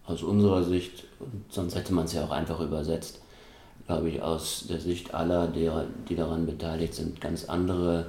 [0.06, 3.21] aus unserer Sicht, und sonst hätte man es ja auch einfach übersetzt,
[3.86, 8.08] glaube ich, aus der Sicht aller, derer, die daran beteiligt sind, ganz andere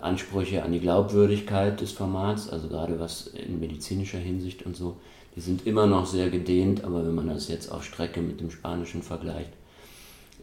[0.00, 4.96] Ansprüche an die Glaubwürdigkeit des Formats, also gerade was in medizinischer Hinsicht und so,
[5.36, 8.50] die sind immer noch sehr gedehnt, aber wenn man das jetzt auf Strecke mit dem
[8.50, 9.52] Spanischen vergleicht,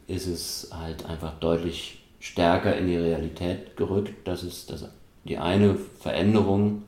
[0.07, 4.13] ist es halt einfach deutlich stärker in die Realität gerückt.
[4.25, 4.85] Das ist das,
[5.25, 6.83] die eine Veränderung,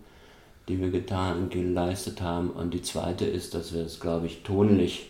[0.68, 2.52] die wir getan, geleistet haben.
[2.52, 5.08] Und die zweite ist, dass wir es, glaube ich, tonlich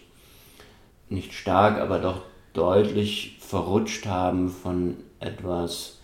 [1.09, 2.21] nicht stark, aber doch
[2.53, 5.97] deutlich verrutscht haben von etwas,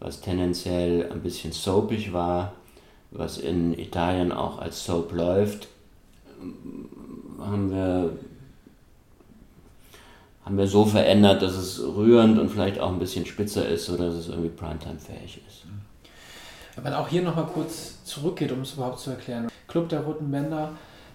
[0.00, 2.52] was tendenziell ein bisschen soapig war,
[3.10, 5.68] was in Italien auch als Soap läuft,
[7.38, 8.12] haben wir,
[10.44, 14.14] haben wir so verändert, dass es rührend und vielleicht auch ein bisschen spitzer ist, sodass
[14.14, 15.66] es irgendwie Primetime-fähig ist.
[16.74, 19.48] Wenn man auch hier nochmal kurz zurückgeht, um es überhaupt zu erklären.
[19.66, 20.72] Club der Roten Bänder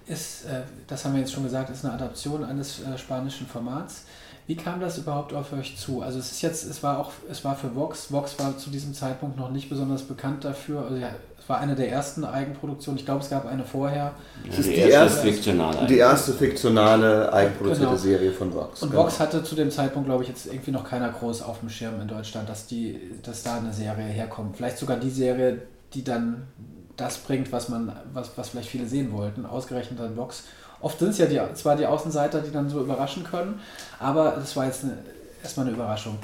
[0.07, 4.05] ist, äh, das haben wir jetzt schon gesagt, ist eine Adaption eines äh, spanischen Formats.
[4.47, 6.01] Wie kam das überhaupt auf euch zu?
[6.01, 8.11] Also es ist jetzt, es war auch, es war für Vox.
[8.11, 10.81] Vox war zu diesem Zeitpunkt noch nicht besonders bekannt dafür.
[10.81, 12.99] Also ja, es war eine der ersten Eigenproduktionen.
[12.99, 14.13] Ich glaube, es gab eine vorher.
[14.45, 15.87] Ja, die, die, erste, erste fiktionale.
[15.87, 17.97] Die erste fiktionale eigenproduzierte genau.
[17.97, 18.83] Serie von Vox.
[18.83, 19.03] Und genau.
[19.03, 21.99] Vox hatte zu dem Zeitpunkt, glaube ich, jetzt irgendwie noch keiner groß auf dem Schirm
[21.99, 24.55] in Deutschland, dass die, dass da eine Serie herkommt.
[24.55, 25.63] Vielleicht sogar die Serie,
[25.95, 26.47] die dann
[26.95, 30.43] das bringt, was man, was, was vielleicht viele sehen wollten, ausgerechnet an Vox.
[30.79, 33.59] Oft sind es ja die, zwar die Außenseiter, die dann so überraschen können,
[33.99, 34.99] aber das war jetzt eine,
[35.41, 36.19] erstmal eine Überraschung.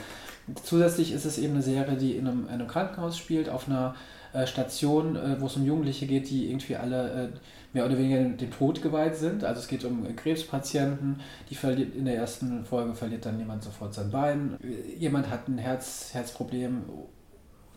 [0.63, 3.95] Zusätzlich ist es eben eine Serie, die in einem, in einem Krankenhaus spielt, auf einer
[4.45, 7.37] Station, äh, wo es um Jugendliche geht, die irgendwie alle äh,
[7.73, 9.43] mehr oder weniger dem Tod geweiht sind.
[9.43, 11.19] Also es geht um Krebspatienten,
[11.49, 14.57] die verliert in der ersten Folge verliert dann jemand sofort sein Bein.
[14.97, 16.83] Jemand hat ein Herz, Herzproblem,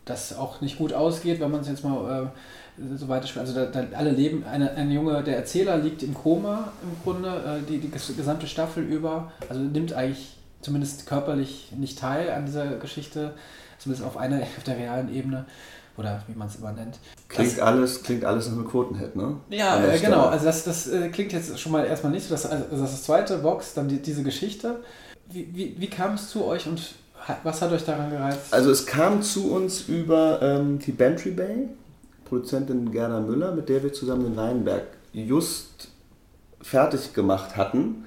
[0.05, 2.31] das auch nicht gut ausgeht, wenn man es jetzt mal
[2.77, 3.39] äh, so weiter.
[3.39, 7.29] Also da, da, alle leben, eine, ein Junge, der Erzähler liegt im Koma im Grunde,
[7.29, 12.77] äh, die, die gesamte Staffel über, also nimmt eigentlich zumindest körperlich nicht teil an dieser
[12.77, 13.33] Geschichte,
[13.77, 15.45] zumindest auf einer, auf der realen Ebene
[15.97, 16.99] oder wie man es immer nennt.
[17.27, 19.37] Klingt das, alles, klingt alles nach einem Quotenhit, ne?
[19.49, 20.25] Ja, äh, genau.
[20.25, 22.33] Also das, das äh, klingt jetzt schon mal erstmal nicht so.
[22.33, 24.77] Das, also das zweite Box, dann die, diese Geschichte.
[25.29, 26.93] Wie, wie, wie kam es zu euch und
[27.43, 28.53] was hat euch daran gereizt?
[28.53, 31.69] Also es kam zu uns über ähm, die Bantry Bay,
[32.25, 35.89] Produzentin Gerda Müller, mit der wir zusammen den Weinberg just
[36.61, 38.05] fertig gemacht hatten.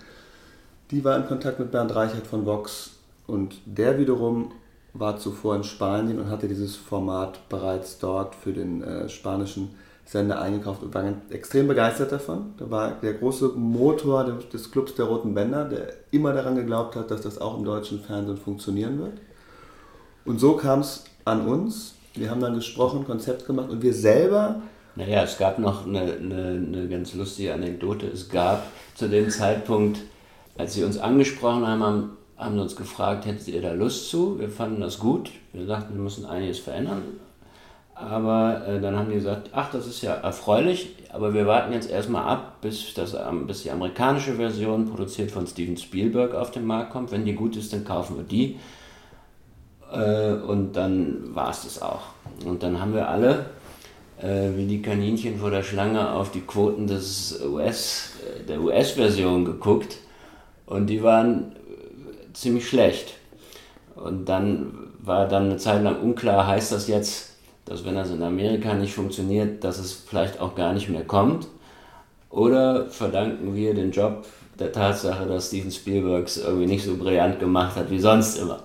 [0.91, 2.91] Die war in Kontakt mit Bernd Reichert von Vox
[3.27, 4.53] und der wiederum
[4.95, 9.75] war zuvor in Spanien und hatte dieses Format bereits dort für den äh, spanischen
[10.07, 12.55] Sender eingekauft und war extrem begeistert davon.
[12.59, 17.11] Da war der große Motor des Clubs der Roten Bänder, der immer daran geglaubt hat,
[17.11, 19.19] dass das auch im deutschen Fernsehen funktionieren wird.
[20.25, 21.95] Und so kam es an uns.
[22.15, 24.63] Wir haben dann gesprochen, Konzept gemacht und wir selber.
[24.95, 28.07] Naja, es gab noch eine, eine, eine ganz lustige Anekdote.
[28.07, 30.01] Es gab zu dem Zeitpunkt,
[30.57, 34.39] als sie uns angesprochen haben, haben, haben uns gefragt, hättet ihr da Lust zu?
[34.39, 35.31] Wir fanden das gut.
[35.53, 37.03] Wir sagten, wir müssen einiges verändern.
[37.95, 41.89] Aber äh, dann haben die gesagt, ach, das ist ja erfreulich, aber wir warten jetzt
[41.89, 46.67] erstmal ab, bis, das, ähm, bis die amerikanische Version, produziert von Steven Spielberg, auf den
[46.67, 47.13] Markt kommt.
[47.13, 48.59] Wenn die gut ist, dann kaufen wir die.
[49.93, 52.03] Äh, und dann war es das auch.
[52.45, 53.47] Und dann haben wir alle,
[54.21, 59.45] äh, wie die Kaninchen vor der Schlange, auf die Quoten des US, äh, der US-Version
[59.45, 59.99] geguckt.
[60.67, 61.54] Und die waren
[62.35, 63.15] ziemlich schlecht.
[63.97, 68.23] Und dann war dann eine Zeit lang unklar, heißt das jetzt, dass wenn das in
[68.23, 71.47] Amerika nicht funktioniert, dass es vielleicht auch gar nicht mehr kommt?
[72.31, 74.27] Oder verdanken wir den Job
[74.59, 78.61] der Tatsache, dass Steven Spielberg es irgendwie nicht so brillant gemacht hat wie sonst immer?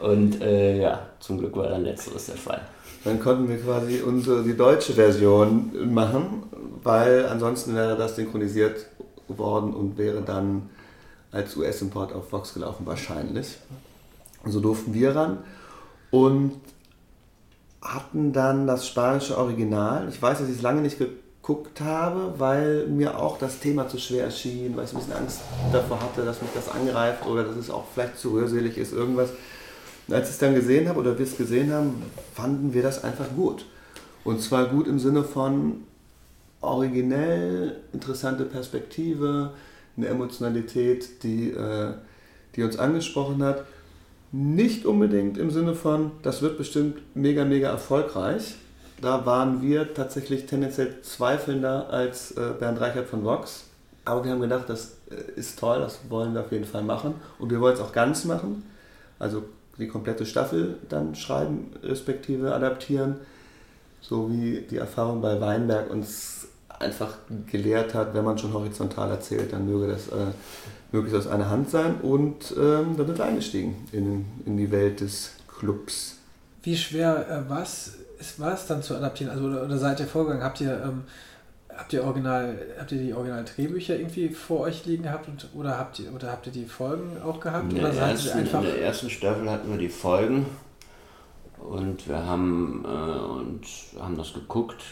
[0.00, 2.60] Und äh, ja, zum Glück war dann letzteres der Fall.
[3.04, 6.42] Dann konnten wir quasi unsere, die deutsche Version machen,
[6.82, 8.86] weil ansonsten wäre das synchronisiert
[9.28, 10.70] worden und wäre dann
[11.32, 13.56] als US-Import auf Vox gelaufen, wahrscheinlich.
[14.44, 15.38] So durften wir ran.
[16.10, 16.52] Und
[17.80, 20.08] hatten dann das spanische Original.
[20.08, 23.98] Ich weiß, dass ich es lange nicht geguckt habe, weil mir auch das Thema zu
[23.98, 25.40] schwer erschien, weil ich ein bisschen Angst
[25.72, 29.30] davor hatte, dass mich das angreift oder dass es auch vielleicht zu rührselig ist, irgendwas.
[30.06, 32.02] Und als ich es dann gesehen habe oder wir es gesehen haben,
[32.34, 33.64] fanden wir das einfach gut.
[34.22, 35.82] Und zwar gut im Sinne von
[36.60, 39.52] originell, interessante Perspektive,
[39.96, 41.94] eine Emotionalität, die, äh,
[42.56, 43.64] die uns angesprochen hat
[44.32, 48.56] nicht unbedingt im Sinne von, das wird bestimmt mega, mega erfolgreich.
[49.00, 53.64] Da waren wir tatsächlich tendenziell zweifelnder als äh, Bernd Reichert von Vox.
[54.04, 57.14] Aber wir haben gedacht, das äh, ist toll, das wollen wir auf jeden Fall machen.
[57.38, 58.64] Und wir wollen es auch ganz machen.
[59.18, 59.44] Also
[59.78, 63.16] die komplette Staffel dann schreiben, respektive adaptieren.
[64.00, 67.14] So wie die Erfahrung bei Weinberg uns einfach
[67.50, 70.32] gelehrt hat, wenn man schon horizontal erzählt, dann möge das äh,
[70.92, 71.96] möglichst aus einer Hand sein.
[72.02, 76.16] Und ähm, dann sind wir eingestiegen in, in die Welt des Clubs.
[76.62, 79.32] Wie schwer äh, war es dann zu adaptieren?
[79.32, 80.44] Also, oder, oder seid ihr vorgegangen?
[80.44, 81.02] Habt ihr, ähm,
[81.76, 85.98] habt ihr Original, habt ihr die Original-Drehbücher irgendwie vor euch liegen gehabt und, oder habt
[85.98, 87.72] ihr oder habt ihr die Folgen auch gehabt?
[87.72, 88.60] In oder der, seid ersten, ihr einfach.
[88.60, 90.46] in der ersten Staffel hatten wir die Folgen
[91.58, 93.66] und wir haben, äh, und
[93.98, 94.82] haben das geguckt.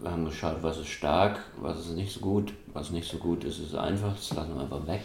[0.00, 2.52] Wir haben geschaut, was ist stark, was ist nicht so gut.
[2.72, 5.02] Was nicht so gut ist, ist einfach, das lassen wir einfach weg.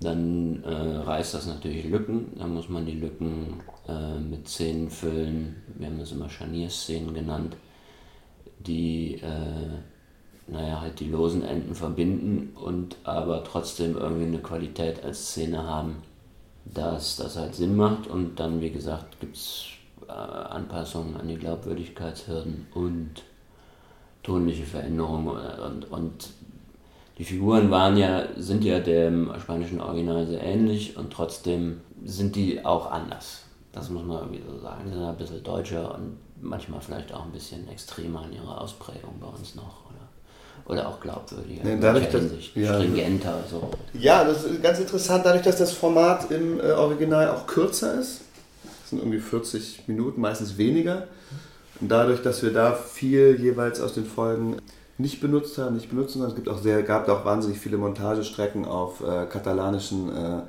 [0.00, 5.62] Dann äh, reißt das natürlich Lücken, dann muss man die Lücken äh, mit Szenen füllen.
[5.76, 7.56] Wir haben das immer Scharnierszenen genannt,
[8.60, 9.78] die äh,
[10.46, 16.02] naja, halt die losen Enden verbinden und aber trotzdem irgendwie eine Qualität als Szene haben,
[16.66, 18.06] dass das halt Sinn macht.
[18.06, 19.66] Und dann, wie gesagt, gibt es
[20.06, 23.22] äh, Anpassungen an die Glaubwürdigkeitshürden und
[24.24, 26.28] tonliche Veränderungen und, und
[27.18, 32.64] die Figuren waren ja, sind ja dem spanischen Original sehr ähnlich und trotzdem sind die
[32.64, 33.42] auch anders.
[33.72, 34.82] Das muss man irgendwie so sagen.
[34.86, 39.14] Die sind ein bisschen deutscher und manchmal vielleicht auch ein bisschen extremer in ihrer Ausprägung
[39.20, 39.84] bei uns noch.
[39.86, 41.62] Oder, oder auch glaubwürdiger.
[41.64, 42.22] Nee, dadurch, dass-
[42.54, 42.74] ja.
[42.74, 43.44] Stringenter.
[43.48, 43.70] So.
[43.92, 48.22] Ja, das ist ganz interessant, dadurch, dass das Format im äh, Original auch kürzer ist.
[48.80, 51.06] Das sind irgendwie 40 Minuten, meistens weniger.
[51.80, 54.56] Und dadurch, dass wir da viel jeweils aus den Folgen
[54.96, 58.64] nicht benutzt haben, nicht benutzen, sondern es gibt auch sehr, gab auch wahnsinnig viele Montagestrecken
[58.64, 60.42] auf äh, katalanischen, äh,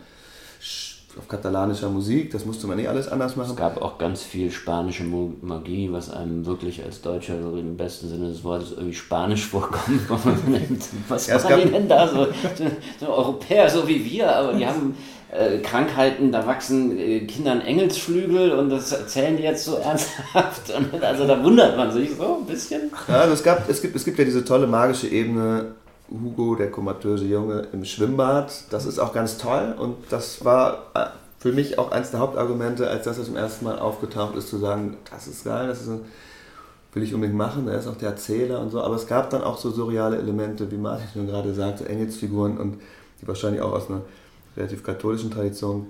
[1.18, 2.32] auf katalanischer Musik.
[2.32, 3.52] Das musste man eh alles anders machen.
[3.52, 8.08] Es gab auch ganz viel spanische Magie, was einem wirklich als Deutscher so im besten
[8.08, 10.02] Sinne des Wortes irgendwie spanisch vorkommt.
[11.08, 12.08] was Ja, machen die denn da?
[12.08, 12.66] So, so,
[13.00, 14.96] so Europäer, so wie wir, aber die haben
[15.38, 20.72] äh, Krankheiten, da wachsen äh, Kindern Engelsflügel und das erzählen die jetzt so ernsthaft.
[20.76, 22.92] Und, also da wundert man sich so ein bisschen.
[23.08, 25.74] Ja, also es, gab, es, gibt, es gibt ja diese tolle magische Ebene,
[26.10, 28.52] Hugo, der komatöse Junge im Schwimmbad.
[28.70, 31.06] Das ist auch ganz toll und das war äh,
[31.40, 34.98] für mich auch eines der Hauptargumente, als das zum ersten Mal aufgetaucht ist, zu sagen,
[35.12, 36.02] das ist geil, das ist ein,
[36.94, 38.82] will ich unbedingt machen, da ist auch der Erzähler und so.
[38.82, 42.80] Aber es gab dann auch so surreale Elemente, wie Martin schon gerade sagte, Engelsfiguren und
[43.22, 44.02] die wahrscheinlich auch aus einer
[44.58, 45.88] relativ katholischen Tradition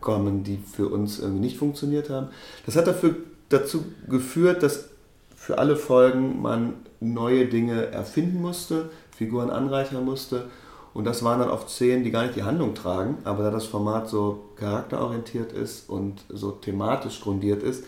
[0.00, 2.28] kommen, die für uns irgendwie nicht funktioniert haben.
[2.66, 3.16] Das hat dafür,
[3.48, 4.88] dazu geführt, dass
[5.36, 10.46] für alle Folgen man neue Dinge erfinden musste, Figuren anreichern musste.
[10.92, 13.66] Und das waren dann oft Szenen, die gar nicht die Handlung tragen, aber da das
[13.66, 17.84] Format so charakterorientiert ist und so thematisch grundiert ist,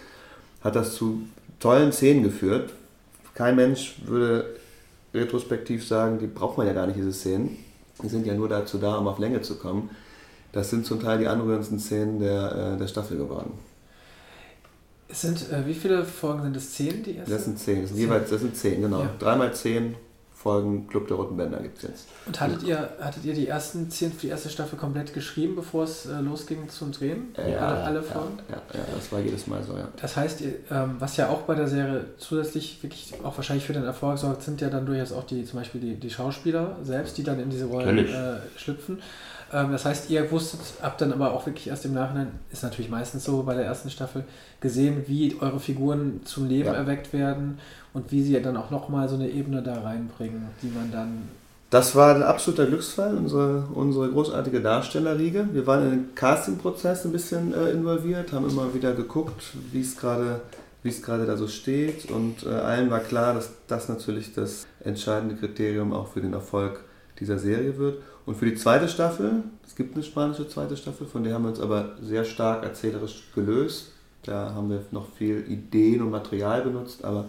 [0.63, 1.21] hat das zu
[1.61, 2.73] tollen Szenen geführt.
[3.35, 4.57] Kein Mensch würde
[5.15, 7.59] retrospektiv sagen, die braucht man ja gar nicht, diese Szenen.
[8.03, 9.91] Die sind ja nur dazu da, um auf Länge zu kommen.
[10.53, 13.53] Das sind zum Teil die anrührendsten Szenen der, äh, der Staffel geworden.
[15.09, 16.75] Es sind, äh, wie viele Folgen sind es?
[16.75, 17.33] Zehn, die erste?
[17.33, 19.01] Das sind zehn, das sind jeweils, das sind zehn, genau.
[19.01, 19.11] Ja.
[19.19, 19.95] Dreimal zehn
[20.47, 22.09] Folgen Club der Roten Bänder gibt es jetzt.
[22.25, 25.83] Und hattet ihr, hattet ihr die ersten zehn für die erste Staffel komplett geschrieben, bevor
[25.83, 27.35] es äh, losging zum Drehen?
[27.37, 28.39] Alle, ja, alle ja, Folgen?
[28.49, 29.89] Ja, ja, das war jedes Mal so, ja.
[30.01, 33.73] Das heißt, ihr, ähm, was ja auch bei der Serie zusätzlich wirklich auch wahrscheinlich für
[33.73, 37.19] den Erfolg sorgt, sind ja dann durchaus auch die, zum Beispiel die, die Schauspieler selbst,
[37.19, 39.03] die dann in diese Rollen äh, schlüpfen.
[39.53, 42.91] Ähm, das heißt, ihr wusstet, habt dann aber auch wirklich erst im Nachhinein, ist natürlich
[42.91, 44.25] meistens so bei der ersten Staffel,
[44.61, 46.75] gesehen, wie eure Figuren zum Leben Ja.
[46.75, 47.59] erweckt werden
[47.97, 51.29] und wie sie dann auch nochmal so eine Ebene da reinbringen, die man dann
[51.71, 55.49] Das war ein absoluter Glücksfall, unsere, unsere großartige Darstellerriege.
[55.53, 59.97] Wir waren in den Casting-Prozess ein bisschen äh, involviert, haben immer wieder geguckt, wie es
[59.97, 60.43] gerade
[60.83, 64.67] wie es gerade da so steht und äh, allen war klar, dass das natürlich das
[64.85, 66.85] entscheidende Kriterium auch für den Erfolg
[67.19, 68.03] dieser Serie wird.
[68.27, 71.51] Und für die zweite Staffel, es gibt eine spanische zweite Staffel, von der haben wir
[71.51, 73.93] uns aber sehr stark erzählerisch gelöst.
[74.23, 77.25] Da haben wir noch viel Ideen und Material benutzt, aber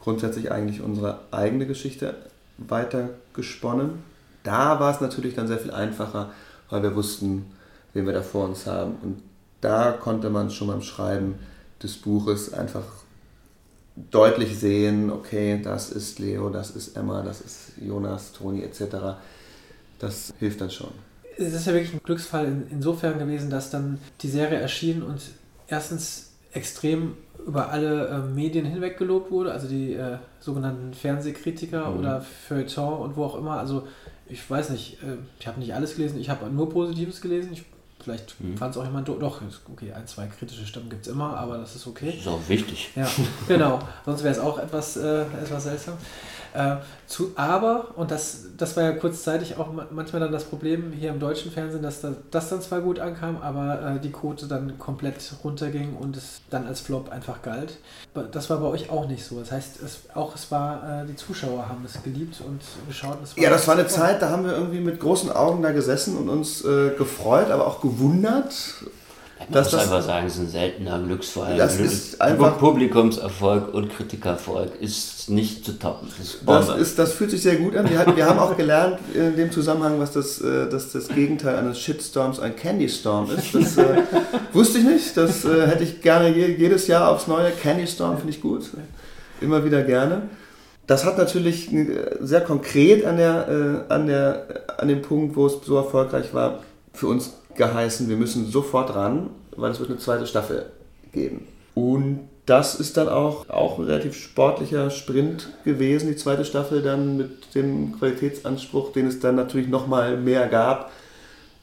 [0.00, 2.14] grundsätzlich eigentlich unsere eigene Geschichte
[2.58, 4.02] weiter gesponnen.
[4.42, 6.30] Da war es natürlich dann sehr viel einfacher,
[6.70, 7.46] weil wir wussten,
[7.92, 8.94] wen wir da vor uns haben.
[9.02, 9.22] Und
[9.60, 11.34] da konnte man schon beim Schreiben
[11.82, 12.84] des Buches einfach
[14.10, 19.18] deutlich sehen, okay, das ist Leo, das ist Emma, das ist Jonas, Toni etc.
[19.98, 20.92] Das hilft dann schon.
[21.36, 25.20] es ist ja wirklich ein Glücksfall in, insofern gewesen, dass dann die Serie erschien und
[25.68, 27.14] erstens extrem
[27.46, 31.98] über alle äh, Medien hinweg gelobt wurde, also die äh, sogenannten Fernsehkritiker Mhm.
[31.98, 33.58] oder Feuilleton und wo auch immer.
[33.58, 33.86] Also
[34.26, 37.52] ich weiß nicht, äh, ich habe nicht alles gelesen, ich habe nur Positives gelesen.
[37.52, 37.62] Ich,
[38.02, 38.56] vielleicht Mhm.
[38.56, 39.40] fand es auch jemand do- doch,
[39.72, 42.06] okay, ein, zwei kritische Stimmen gibt es immer, aber das ist okay.
[42.12, 42.90] Das ist auch wichtig.
[42.96, 43.06] Ja,
[43.48, 43.78] genau.
[44.04, 45.94] Sonst wäre es auch etwas, äh, etwas seltsam.
[46.54, 50.92] Äh, zu, aber, und das, das war ja kurzzeitig auch ma- manchmal dann das Problem
[50.92, 54.46] hier im deutschen Fernsehen, dass da, das dann zwar gut ankam, aber äh, die Quote
[54.46, 57.78] dann komplett runterging und es dann als Flop einfach galt.
[58.32, 59.38] Das war bei euch auch nicht so.
[59.38, 63.18] Das heißt, es, auch es war, äh, die Zuschauer haben es geliebt und geschaut.
[63.20, 66.16] und Ja, das war eine Zeit, da haben wir irgendwie mit großen Augen da gesessen
[66.16, 68.52] und uns äh, gefreut, aber auch gewundert.
[69.52, 71.56] Das, muss einfach sagen, es ist ein seltener Glücksfall.
[71.56, 76.08] Das ist einfach Publikumserfolg und Kritikerfolg ist nicht zu toppen.
[76.18, 77.88] Das, das, ist, das fühlt sich sehr gut an.
[77.88, 81.56] Wir, hatten, wir haben auch gelernt in dem Zusammenhang, was das, äh, dass das Gegenteil
[81.56, 83.54] eines Shitstorms ein Candy Storm ist.
[83.54, 84.02] Das äh,
[84.52, 85.16] wusste ich nicht.
[85.16, 87.50] Das äh, hätte ich gerne jedes Jahr aufs neue.
[87.50, 88.70] Candy Storm finde ich gut.
[89.40, 90.22] Immer wieder gerne.
[90.86, 93.48] Das hat natürlich äh, sehr konkret an, der,
[93.88, 94.46] äh, an, der,
[94.78, 96.60] an dem Punkt, wo es so erfolgreich war,
[96.92, 100.66] für uns geheißen, wir müssen sofort ran, weil es wird eine zweite Staffel
[101.12, 101.46] geben.
[101.74, 107.16] Und das ist dann auch, auch ein relativ sportlicher Sprint gewesen, die zweite Staffel dann
[107.16, 110.90] mit dem Qualitätsanspruch, den es dann natürlich nochmal mehr gab,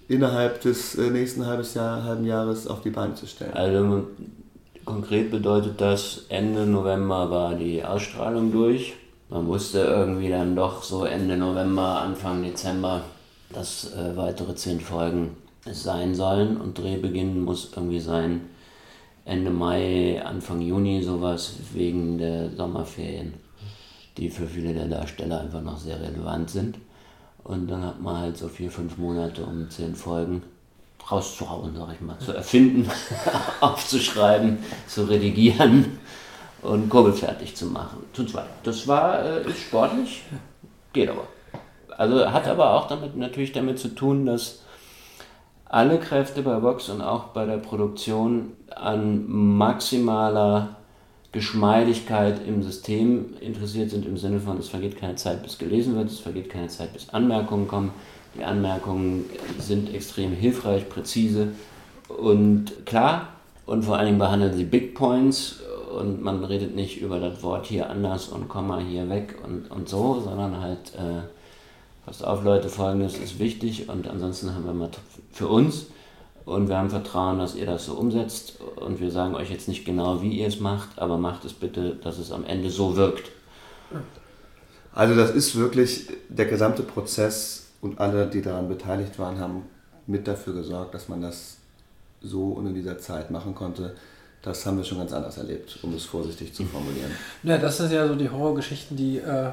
[0.07, 3.53] innerhalb des äh, nächsten halbes Jahr, halben Jahres auf die Beine zu stellen.
[3.53, 4.07] Also
[4.85, 8.93] konkret bedeutet das, Ende November war die Ausstrahlung durch.
[9.29, 13.01] Man wusste irgendwie dann doch so Ende November, Anfang Dezember,
[13.49, 15.35] dass äh, weitere zehn Folgen
[15.67, 18.41] es sein sollen und Drehbeginn muss irgendwie sein
[19.25, 23.33] Ende Mai, Anfang Juni, sowas wegen der Sommerferien,
[24.17, 26.77] die für viele der Darsteller einfach noch sehr relevant sind.
[27.43, 30.43] Und dann hat man halt so vier, fünf Monate, um zehn Folgen
[31.09, 32.89] rauszuhauen, sag ich mal, zu erfinden,
[33.61, 35.99] aufzuschreiben, zu redigieren
[36.61, 37.99] und kurbelfertig zu machen.
[38.13, 38.47] Zu zweit.
[38.63, 40.23] Das war, äh, ist sportlich,
[40.93, 41.27] geht aber.
[41.97, 44.61] Also hat aber auch damit natürlich damit zu tun, dass
[45.69, 50.77] alle Kräfte bei Vox und auch bei der Produktion an maximaler
[51.31, 56.09] Geschmeidigkeit im System interessiert sind, im Sinne von, es vergeht keine Zeit, bis gelesen wird,
[56.09, 57.91] es vergeht keine Zeit, bis Anmerkungen kommen.
[58.35, 59.25] Die Anmerkungen
[59.59, 61.49] sind extrem hilfreich, präzise
[62.07, 63.29] und klar
[63.65, 65.59] und vor allen Dingen behandeln sie Big Points
[65.97, 69.89] und man redet nicht über das Wort hier anders und Komma hier weg und, und
[69.89, 71.21] so, sondern halt äh,
[72.07, 74.89] passt auf Leute, folgendes ist wichtig und ansonsten haben wir mal
[75.33, 75.87] für uns
[76.45, 79.83] und wir haben Vertrauen, dass ihr das so umsetzt und wir sagen euch jetzt nicht
[79.83, 83.29] genau, wie ihr es macht, aber macht es bitte, dass es am Ende so wirkt.
[84.93, 89.63] Also das ist wirklich der gesamte Prozess und alle, die daran beteiligt waren, haben
[90.07, 91.57] mit dafür gesorgt, dass man das
[92.21, 93.97] so und in dieser Zeit machen konnte.
[94.41, 97.11] Das haben wir schon ganz anders erlebt, um es vorsichtig zu formulieren.
[97.43, 99.51] Ja, das sind ja so die Horrorgeschichten, die äh,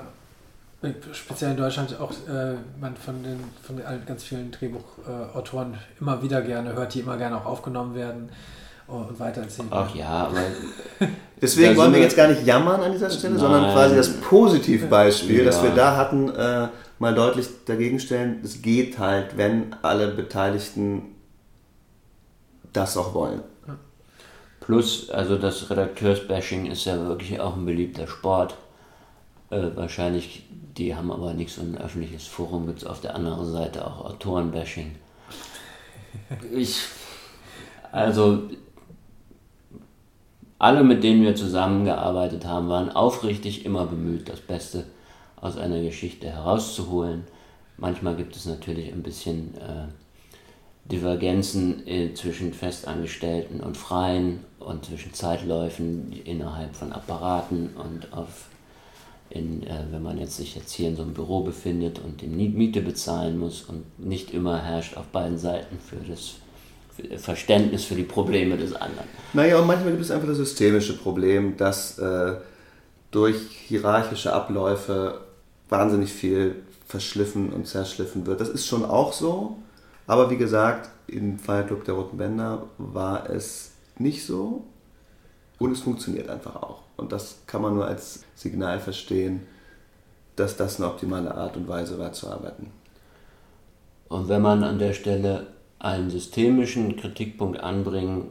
[1.12, 6.22] speziell in Deutschland auch äh, man von den von den ganz vielen Drehbuchautoren äh, immer
[6.22, 8.30] wieder gerne hört, die immer gerne auch aufgenommen werden
[8.86, 9.88] und weitererzählt werden.
[9.90, 10.40] Ach ja, aber
[11.40, 13.40] deswegen wollen wir jetzt gar nicht jammern an dieser Stelle, Nein.
[13.40, 15.44] sondern quasi das Positivbeispiel, ja.
[15.44, 16.68] das wir da hatten, äh,
[16.98, 18.40] mal deutlich dagegen stellen.
[18.44, 21.14] Es geht halt, wenn alle Beteiligten
[22.72, 23.42] das auch wollen.
[24.60, 28.56] Plus, also das Redakteursbashing ist ja wirklich auch ein beliebter Sport.
[29.54, 30.44] Äh, wahrscheinlich
[30.76, 34.04] die haben aber nicht so ein öffentliches Forum, gibt es auf der anderen Seite auch
[34.04, 34.92] Autorenbashing.
[36.54, 36.78] Ich,
[37.90, 38.44] also,
[40.58, 44.84] alle, mit denen wir zusammengearbeitet haben, waren aufrichtig immer bemüht, das Beste
[45.36, 47.24] aus einer Geschichte herauszuholen.
[47.76, 49.88] Manchmal gibt es natürlich ein bisschen äh,
[50.90, 58.48] Divergenzen äh, zwischen Festangestellten und Freien und zwischen Zeitläufen innerhalb von Apparaten und auf
[59.34, 62.28] in, äh, wenn man jetzt sich jetzt hier in so einem Büro befindet und die
[62.28, 66.36] Miete bezahlen muss und nicht immer herrscht auf beiden Seiten für das
[67.20, 69.08] Verständnis für die Probleme des anderen.
[69.32, 72.34] Naja, und manchmal gibt es einfach das systemische Problem, dass äh,
[73.10, 75.20] durch hierarchische Abläufe
[75.68, 76.56] wahnsinnig viel
[76.86, 78.40] verschliffen und zerschliffen wird.
[78.40, 79.56] Das ist schon auch so,
[80.06, 84.64] aber wie gesagt, im Feierclub der Roten Bänder war es nicht so
[85.64, 86.82] und es funktioniert einfach auch.
[86.96, 89.46] Und das kann man nur als Signal verstehen,
[90.36, 92.70] dass das eine optimale Art und Weise war zu arbeiten.
[94.08, 95.46] Und wenn man an der Stelle
[95.78, 98.26] einen systemischen Kritikpunkt anbringen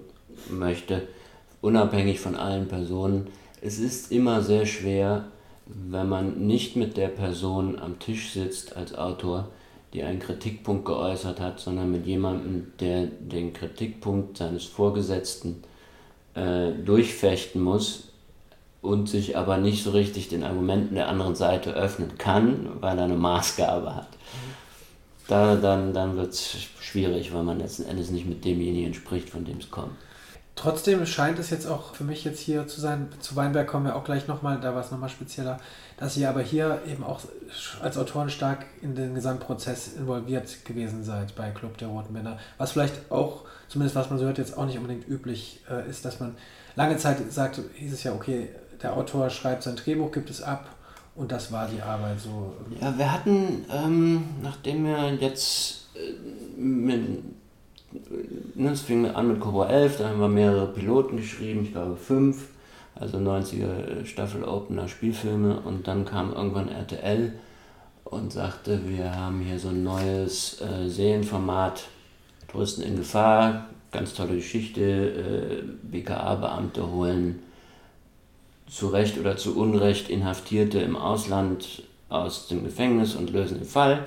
[0.49, 1.07] möchte,
[1.61, 3.27] unabhängig von allen Personen,
[3.61, 5.25] es ist immer sehr schwer,
[5.65, 9.47] wenn man nicht mit der Person am Tisch sitzt als Autor,
[9.93, 15.63] die einen Kritikpunkt geäußert hat, sondern mit jemandem, der den Kritikpunkt seines Vorgesetzten
[16.35, 18.13] äh, durchfechten muss,
[18.83, 23.05] und sich aber nicht so richtig den Argumenten der anderen Seite öffnen kann, weil er
[23.05, 24.09] eine Maßgabe hat.
[25.29, 29.45] Da, dann dann wird es schwierig, weil man letzten Endes nicht mit demjenigen spricht, von
[29.45, 29.95] dem es kommt.
[30.55, 33.95] Trotzdem scheint es jetzt auch für mich jetzt hier zu sein, zu Weinberg kommen wir
[33.95, 35.59] auch gleich nochmal, da war es nochmal spezieller,
[35.97, 37.21] dass ihr aber hier eben auch
[37.81, 42.37] als Autoren stark in den Gesamtprozess involviert gewesen seid bei Club der Roten Männer.
[42.59, 46.05] Was vielleicht auch, zumindest was man so hört, jetzt auch nicht unbedingt üblich äh, ist,
[46.05, 46.35] dass man
[46.75, 48.49] lange Zeit sagt, hieß es ja, okay,
[48.83, 50.69] der Autor schreibt sein Drehbuch, gibt es ab
[51.15, 52.53] und das war die Arbeit so.
[52.79, 57.23] Ja, wir hatten, ähm, nachdem wir jetzt äh, mit,
[58.57, 62.49] es fing an mit Cobra 11, da haben wir mehrere Piloten geschrieben, ich glaube fünf,
[62.95, 67.33] also 90er Staffel Opener Spielfilme und dann kam irgendwann RTL
[68.03, 71.85] und sagte, wir haben hier so ein neues äh, Serienformat,
[72.47, 77.39] Touristen in Gefahr, ganz tolle Geschichte, äh, BKA-Beamte holen
[78.67, 84.05] zu Recht oder zu Unrecht Inhaftierte im Ausland aus dem Gefängnis und lösen den Fall.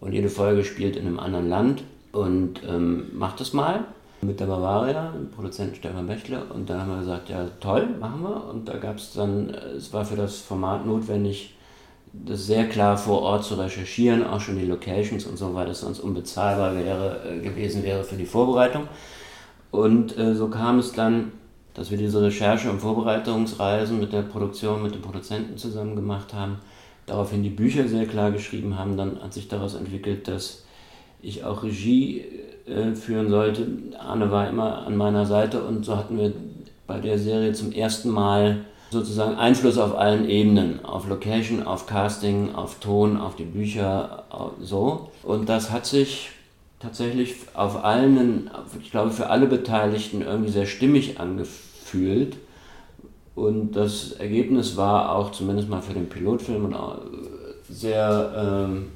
[0.00, 3.84] Und jede Folge spielt in einem anderen Land und ähm, macht das mal
[4.22, 6.44] mit der Bavaria, dem Produzenten Stefan Bächle.
[6.44, 8.48] Und dann haben wir gesagt, ja toll, machen wir.
[8.48, 11.54] Und da gab es dann, es war für das Format notwendig,
[12.12, 15.80] das sehr klar vor Ort zu recherchieren, auch schon die Locations und so, weil das
[15.80, 18.88] sonst unbezahlbar wäre, äh, gewesen wäre für die Vorbereitung.
[19.70, 21.32] Und äh, so kam es dann,
[21.74, 26.58] dass wir diese Recherche- und Vorbereitungsreisen mit der Produktion, mit den Produzenten zusammen gemacht haben,
[27.06, 28.96] daraufhin die Bücher sehr klar geschrieben haben.
[28.96, 30.64] Dann hat sich daraus entwickelt, dass
[31.24, 32.24] ich auch Regie
[32.66, 33.66] äh, führen sollte.
[33.98, 36.32] Arne war immer an meiner Seite und so hatten wir
[36.86, 42.54] bei der Serie zum ersten Mal sozusagen Einfluss auf allen Ebenen, auf Location, auf Casting,
[42.54, 44.24] auf Ton, auf die Bücher,
[44.60, 45.10] so.
[45.22, 46.30] Und das hat sich
[46.80, 48.50] tatsächlich auf allen,
[48.80, 52.36] ich glaube für alle Beteiligten irgendwie sehr stimmig angefühlt.
[53.34, 56.74] Und das Ergebnis war auch zumindest mal für den Pilotfilm
[57.68, 58.92] sehr, ähm,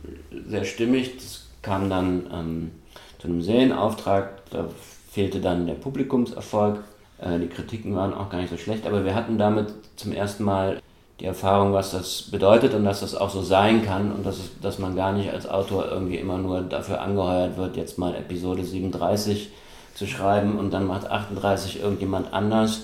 [0.48, 1.16] sehr stimmig.
[1.16, 2.70] Das kam dann ähm,
[3.18, 4.68] zu einem Serienauftrag, da
[5.10, 6.82] fehlte dann der Publikumserfolg.
[7.18, 10.44] Äh, die Kritiken waren auch gar nicht so schlecht, aber wir hatten damit zum ersten
[10.44, 10.80] Mal
[11.20, 14.60] die Erfahrung, was das bedeutet und dass das auch so sein kann und dass, es,
[14.60, 18.62] dass man gar nicht als Autor irgendwie immer nur dafür angeheuert wird, jetzt mal Episode
[18.62, 19.50] 37
[19.94, 22.82] zu schreiben und dann macht 38 irgendjemand anders,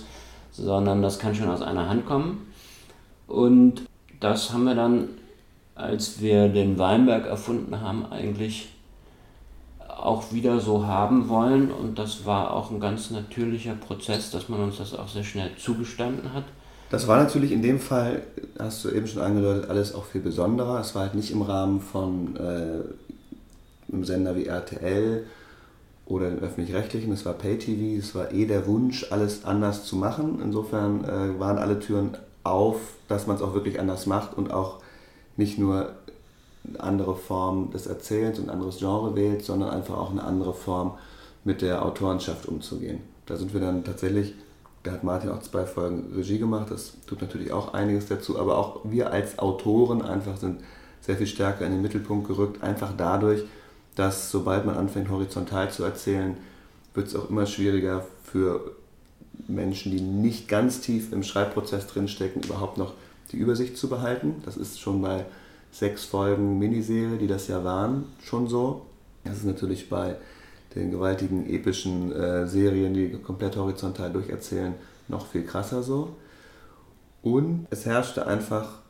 [0.51, 2.53] sondern das kann schon aus einer Hand kommen.
[3.29, 3.83] Und
[4.19, 5.11] das haben wir dann,
[5.75, 8.69] als wir den Weinberg erfunden haben, eigentlich
[9.89, 11.71] auch wieder so haben wollen.
[11.71, 15.51] Und das war auch ein ganz natürlicher Prozess, dass man uns das auch sehr schnell
[15.57, 16.45] zugestanden hat.
[16.91, 18.23] Das war natürlich in dem Fall,
[18.59, 20.81] hast du eben schon angedeutet, alles auch viel besonderer.
[20.81, 25.25] Es war halt nicht im Rahmen von äh, einem Sender wie RTL
[26.07, 30.41] oder den öffentlich-rechtlichen, es war Pay-TV, es war eh der Wunsch, alles anders zu machen.
[30.43, 32.77] Insofern äh, waren alle Türen auf,
[33.09, 34.84] dass man es auch wirklich anders macht und auch
[35.37, 35.93] nicht nur
[36.67, 40.55] eine andere Form des Erzählens und ein anderes Genre wählt, sondern einfach auch eine andere
[40.55, 40.99] Form
[41.45, 43.01] mit der Autorenschaft umzugehen.
[43.27, 44.35] Da sind wir dann tatsächlich,
[44.83, 48.59] da hat Martin auch zwei Folgen Regie gemacht, das tut natürlich auch einiges dazu, aber
[48.59, 50.61] auch wir als Autoren einfach sind
[51.01, 53.45] sehr viel stärker in den Mittelpunkt gerückt, einfach dadurch,
[53.95, 56.37] dass sobald man anfängt horizontal zu erzählen,
[56.95, 58.73] wird es auch immer schwieriger für
[59.49, 62.95] Menschen, die nicht ganz tief im Schreibprozess drinstecken, überhaupt noch
[63.35, 64.37] die Übersicht zu behalten.
[64.45, 65.27] Das ist schon bei
[65.73, 68.83] sechs Folgen Miniserie, die das ja waren, schon so.
[69.25, 70.17] Das ist natürlich bei
[70.75, 74.75] den gewaltigen epischen äh, Serien, die komplett horizontal durcherzählen,
[75.09, 76.11] noch viel krasser so.
[77.23, 78.81] Und es herrschte einfach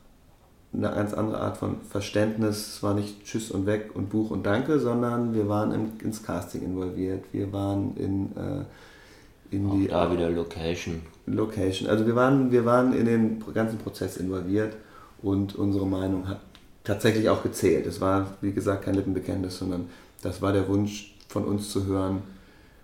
[0.73, 2.75] eine ganz andere Art von Verständnis.
[2.75, 6.21] Es war nicht Tschüss und weg und Buch und Danke, sondern wir waren im, ins
[6.21, 7.23] Casting involviert.
[7.31, 9.87] Wir waren in, äh, in Auch die.
[9.87, 11.01] Da wieder Location.
[11.25, 11.89] Location.
[11.89, 14.75] Also wir waren, wir waren in den ganzen Prozess involviert
[15.21, 16.39] und unsere Meinung hat
[16.83, 17.85] tatsächlich auch gezählt.
[17.85, 19.89] Es war, wie gesagt, kein Lippenbekenntnis, sondern
[20.21, 22.21] das war der Wunsch von uns zu hören,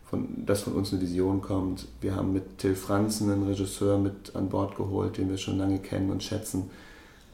[0.09, 1.87] von, dass von uns eine Vision kommt.
[2.01, 5.79] Wir haben mit Till Franzen einen Regisseur mit an Bord geholt, den wir schon lange
[5.79, 6.69] kennen und schätzen.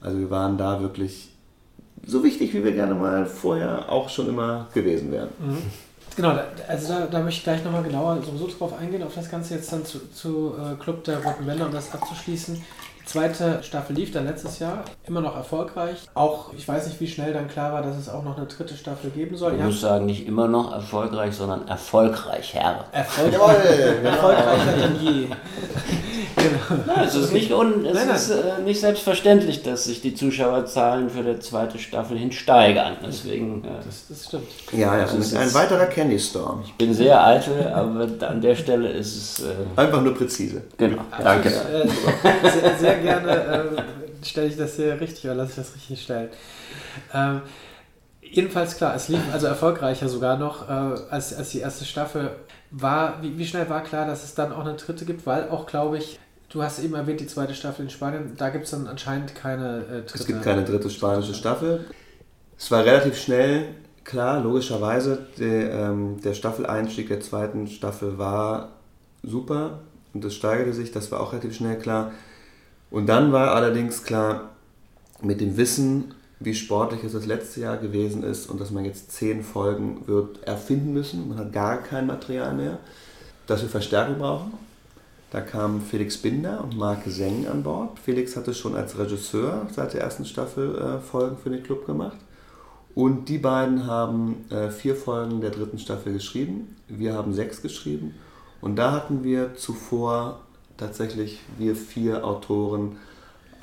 [0.01, 1.29] Also wir waren da wirklich
[2.05, 5.29] so wichtig, wie wir gerne mal vorher auch schon immer gewesen wären.
[5.39, 5.57] Mhm.
[6.17, 6.35] Genau,
[6.67, 9.71] also da, da möchte ich gleich nochmal genauer sowieso drauf eingehen, auf das Ganze jetzt
[9.71, 12.59] dann zu, zu äh, Club der Roten Welle, um das abzuschließen
[13.07, 15.97] zweite Staffel lief dann letztes Jahr, immer noch erfolgreich.
[16.13, 18.75] Auch, ich weiß nicht, wie schnell dann klar war, dass es auch noch eine dritte
[18.75, 19.55] Staffel geben soll.
[19.55, 22.85] Ich muss sagen, nicht immer noch erfolgreich, sondern erfolgreicher.
[22.91, 25.27] Erfolgreich, erfolgreicher denn je.
[26.35, 26.83] genau.
[26.85, 28.15] Nein, es ist, nicht, un, es nein, nein.
[28.15, 32.97] ist äh, nicht selbstverständlich, dass sich die Zuschauerzahlen für die zweite Staffel hin steigern.
[33.05, 34.47] Deswegen, äh, das, das, stimmt.
[34.73, 36.61] Ja, ja, das ist ein weiterer Candy Storm.
[36.65, 39.45] Ich bin sehr eitel, aber an der Stelle ist es...
[39.45, 40.63] Äh, Einfach nur präzise.
[40.77, 41.49] Genau, danke.
[41.49, 46.01] Ist, äh, sehr, gerne äh, stelle ich das hier richtig oder lasse ich das richtig
[46.01, 46.29] stellen.
[47.13, 47.41] Ähm,
[48.21, 50.71] jedenfalls klar, es lief also erfolgreicher sogar noch äh,
[51.09, 52.31] als, als die erste Staffel.
[52.71, 55.25] War, wie, wie schnell war klar, dass es dann auch eine dritte gibt?
[55.25, 56.19] Weil auch, glaube ich,
[56.49, 59.79] du hast eben erwähnt, die zweite Staffel in Spanien, da gibt es dann anscheinend keine
[59.79, 60.15] äh, dritte.
[60.15, 61.85] Es gibt keine dritte spanische Staffel.
[62.57, 63.65] Es war relativ schnell
[64.03, 68.69] klar, logischerweise, der, ähm, der Staffeleinstieg der zweiten Staffel war
[69.21, 69.79] super
[70.13, 72.11] und es steigerte sich, das war auch relativ schnell klar.
[72.89, 74.51] Und dann war allerdings klar,
[75.21, 79.11] mit dem Wissen, wie sportlich es das letzte Jahr gewesen ist und dass man jetzt
[79.11, 81.29] zehn Folgen wird erfinden müssen.
[81.29, 82.79] Man hat gar kein Material mehr.
[83.47, 84.53] Dass wir Verstärkung brauchen.
[85.31, 87.99] Da kamen Felix Binder und Marc Seng an Bord.
[87.99, 92.17] Felix hatte schon als Regisseur seit der ersten Staffel äh, Folgen für den Club gemacht.
[92.93, 96.75] Und die beiden haben äh, vier Folgen der dritten Staffel geschrieben.
[96.87, 98.15] Wir haben sechs geschrieben.
[98.61, 100.41] Und da hatten wir zuvor
[100.77, 102.97] tatsächlich, wir vier Autoren,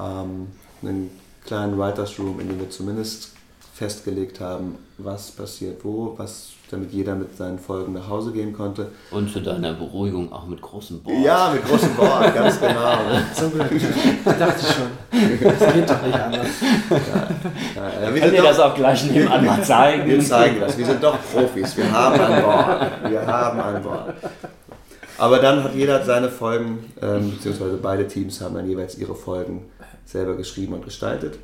[0.00, 0.48] ähm,
[0.82, 1.10] einen
[1.46, 3.30] kleinen Writers Room, in dem wir zumindest
[3.74, 8.92] festgelegt haben, was passiert wo, was, damit jeder mit seinen Folgen nach Hause gehen konnte.
[9.10, 11.16] Und zu deiner Beruhigung auch mit großen Board.
[11.24, 12.98] Ja, mit großen Board, ganz genau.
[13.34, 13.66] So gut.
[13.72, 13.82] Ich
[14.22, 14.90] dachte schon.
[15.10, 16.46] Das geht doch nicht anders.
[17.74, 20.08] Ja, ja, wir Könnt ihr doch- das auch gleich nebenan mal zeigen?
[20.08, 20.78] Wir zeigen das.
[20.78, 21.76] Wir sind doch Profis.
[21.76, 23.10] Wir haben an Bord.
[23.10, 24.14] Wir haben an Bord.
[25.18, 29.66] Aber dann hat jeder seine Folgen, ähm, beziehungsweise beide Teams haben dann jeweils ihre Folgen
[30.04, 31.38] selber geschrieben und gestaltet.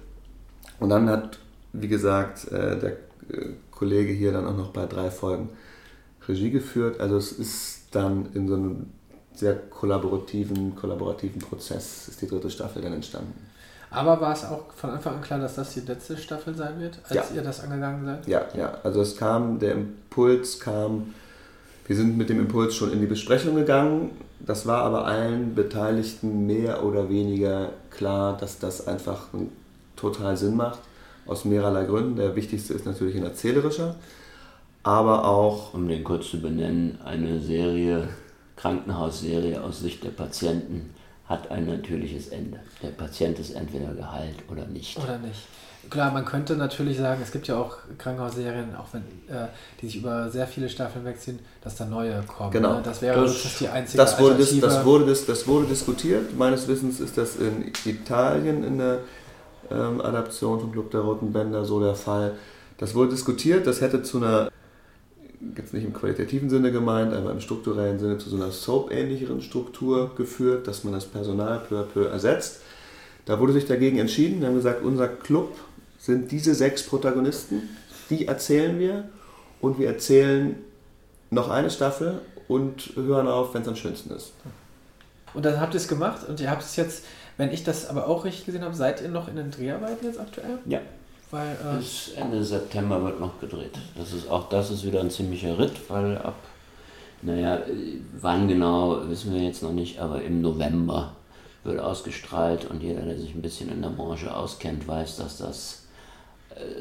[0.80, 1.38] Und dann hat,
[1.72, 2.90] wie gesagt, äh, der
[3.30, 5.50] äh, Kollege hier dann auch noch bei drei Folgen
[6.28, 7.00] Regie geführt.
[7.00, 8.86] Also es ist dann in so einem
[9.34, 13.32] sehr kollaborativen, kollaborativen Prozess ist die dritte Staffel dann entstanden.
[13.90, 16.98] Aber war es auch von Anfang an klar, dass das die letzte Staffel sein wird,
[17.04, 17.24] als Ja.
[17.34, 18.26] ihr das angegangen seid?
[18.28, 18.78] Ja, ja.
[18.84, 21.14] Also es kam, der Impuls kam,
[21.90, 24.12] wir sind mit dem Impuls schon in die Besprechung gegangen.
[24.38, 29.26] Das war aber allen Beteiligten mehr oder weniger klar, dass das einfach
[29.96, 30.78] total Sinn macht.
[31.26, 32.14] Aus mehrerlei Gründen.
[32.14, 33.96] Der wichtigste ist natürlich ein erzählerischer,
[34.84, 38.06] aber auch Um den kurz zu benennen, eine Serie,
[38.54, 42.60] Krankenhausserie aus Sicht der Patienten hat ein natürliches Ende.
[42.84, 44.96] Der Patient ist entweder geheilt oder nicht.
[44.96, 45.40] Oder nicht?
[45.90, 49.02] Klar, man könnte natürlich sagen, es gibt ja auch Krankenhausserien, auch wenn
[49.34, 49.48] äh,
[49.80, 52.52] die sich über sehr viele Staffeln wegziehen, dass da neue kommen.
[52.52, 52.74] Genau.
[52.76, 52.80] Ne?
[52.84, 54.66] Das wäre Das- das, die einzige Das wurde, Alternative.
[54.66, 56.36] das, wurde dis, das wurde diskutiert.
[56.38, 58.98] Meines Wissens ist das in Italien in der
[59.70, 62.32] ähm, Adaption vom Club der Roten Bänder so der Fall.
[62.78, 64.50] Das wurde diskutiert, das hätte zu einer,
[65.56, 70.12] jetzt nicht im qualitativen Sinne gemeint, aber im strukturellen Sinne zu so einer Soap-ähnlicheren Struktur
[70.16, 72.60] geführt, dass man das Personal peu à peu ersetzt.
[73.26, 74.40] Da wurde sich dagegen entschieden.
[74.40, 75.54] Wir haben gesagt, unser Club
[76.00, 77.68] sind diese sechs Protagonisten,
[78.08, 79.08] die erzählen wir
[79.60, 80.56] und wir erzählen
[81.30, 84.32] noch eine Staffel und hören auf, wenn es am schönsten ist.
[85.34, 87.04] Und dann habt ihr es gemacht und ihr habt es jetzt,
[87.36, 90.18] wenn ich das aber auch richtig gesehen habe, seid ihr noch in den Dreharbeiten jetzt
[90.18, 90.58] aktuell?
[90.66, 90.80] Ja,
[91.30, 93.78] Weil, äh, bis Ende September wird noch gedreht.
[93.96, 96.34] Das ist auch das ist wieder ein ziemlicher Ritt, weil ab,
[97.22, 97.60] naja,
[98.20, 101.14] wann genau, wissen wir jetzt noch nicht, aber im November
[101.62, 105.79] wird ausgestrahlt und jeder, der sich ein bisschen in der Branche auskennt, weiß, dass das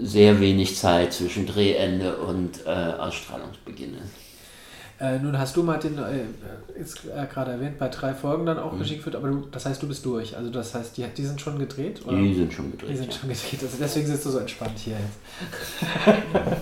[0.01, 5.01] sehr wenig Zeit zwischen Drehende und äh, Ausstrahlungsbeginn ist.
[5.01, 8.63] äh, nun hast du Martin äh, jetzt äh, gerade erwähnt, bei drei Folgen dann Mhm.
[8.63, 10.35] auch Regie geführt, aber du, das heißt, du bist durch.
[10.35, 12.01] Also das heißt, die, die sind schon gedreht?
[12.05, 12.17] Oder?
[12.17, 12.91] Die sind schon gedreht.
[12.91, 13.19] Die sind ja.
[13.19, 13.59] schon gedreht.
[13.63, 16.59] Also deswegen sitzt du so entspannt hier jetzt.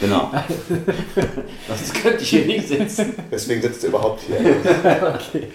[0.00, 0.30] Genau.
[1.68, 3.14] Sonst könnte ich hier nicht sitzen.
[3.30, 4.36] Deswegen sitzt er überhaupt hier.
[5.14, 5.48] okay.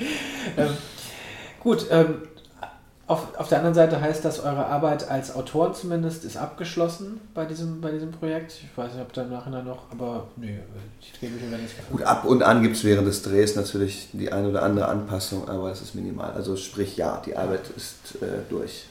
[0.58, 0.70] Ähm,
[1.60, 2.16] gut, ähm,
[3.10, 7.46] auf, auf der anderen Seite heißt das, eure Arbeit als Autoren zumindest ist abgeschlossen bei
[7.46, 8.52] diesem, bei diesem Projekt.
[8.52, 10.60] Ich weiß nicht, ob da im Nachhinein noch, aber nee,
[11.02, 11.98] die Drehbücher werden nicht gefunden.
[11.98, 15.50] Gut, ab und an gibt es während des Drehs natürlich die eine oder andere Anpassung,
[15.50, 16.34] aber es ist minimal.
[16.34, 18.86] Also sprich ja, die Arbeit ist äh, durch.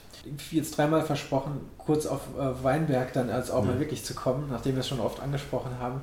[0.51, 4.75] Jetzt dreimal versprochen, kurz auf äh, Weinberg dann als auch mal wirklich zu kommen, nachdem
[4.75, 6.01] wir es schon oft angesprochen haben.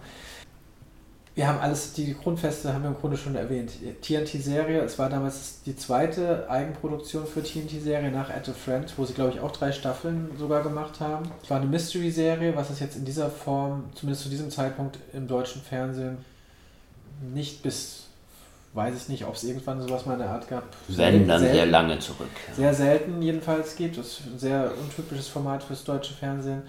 [1.36, 3.72] Wir haben alles, die Grundfeste haben wir im Grunde schon erwähnt.
[4.02, 9.14] TNT-Serie, es war damals die zweite Eigenproduktion für TNT-Serie nach At a Friend, wo sie,
[9.14, 11.30] glaube ich, auch drei Staffeln sogar gemacht haben.
[11.44, 15.28] Es war eine Mystery-Serie, was es jetzt in dieser Form, zumindest zu diesem Zeitpunkt im
[15.28, 16.20] deutschen Fernsehen,
[17.34, 18.06] nicht bis,
[18.74, 20.64] weiß ich nicht, ob es irgendwann sowas mal in der Art gab.
[20.88, 22.30] Wenn, dann Selten- sehr lange zurück.
[22.56, 23.98] sehr selten jedenfalls gibt.
[23.98, 26.62] Das ist ein sehr untypisches Format fürs deutsche Fernsehen.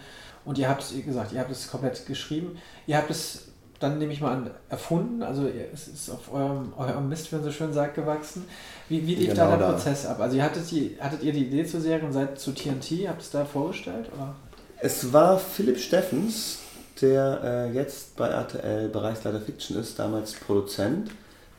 [0.45, 2.59] Und ihr habt es, wie gesagt, ihr habt es komplett geschrieben.
[2.89, 3.49] Ihr habt es
[3.81, 5.22] dann, nehme ich mal an, erfunden.
[5.22, 8.45] Also ihr- es ist auf eurem, eurem Mist, wie man so schön sagt, gewachsen.
[8.89, 9.72] Wie, wie lief Genau da der da.
[9.72, 10.20] Prozess ab?
[10.20, 13.22] Also ihr hattet, die, hattet ihr die Idee zur Serie und seid zu TNT, habt
[13.22, 14.09] es da vorgestellt?
[14.14, 14.35] Oder?
[14.81, 16.59] Es war Philipp Steffens,
[17.01, 21.11] der äh, jetzt bei RTL Bereichsleiter Fiction ist, damals Produzent,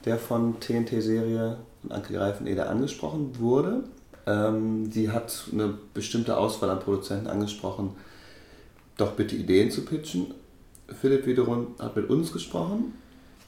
[0.05, 3.83] der von TNT-Serie und Anke Greifeneder angesprochen wurde.
[4.25, 7.95] Ähm, sie hat eine bestimmte Auswahl an Produzenten angesprochen,
[8.97, 10.33] doch bitte Ideen zu pitchen.
[11.01, 12.93] Philipp wiederum hat mit uns gesprochen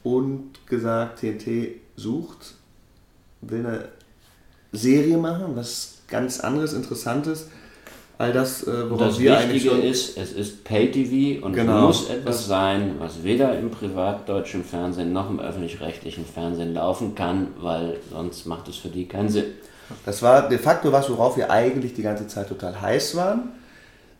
[0.02, 2.54] und gesagt, TNT sucht,
[3.40, 3.88] will eine
[4.72, 7.48] Serie machen, was ganz anderes, Interessantes.
[8.18, 9.82] All das, äh, worauf Das wir eigentlich Wichtige schon...
[9.90, 11.86] ist, es ist Pay-TV und Genau.
[11.86, 17.96] muss etwas sein, was weder im privatdeutschen Fernsehen noch im öffentlich-rechtlichen Fernsehen laufen kann, weil
[18.10, 19.46] sonst macht es für die keinen Sinn.
[20.04, 23.50] Das war de facto was, worauf wir eigentlich die ganze Zeit total heiß waren.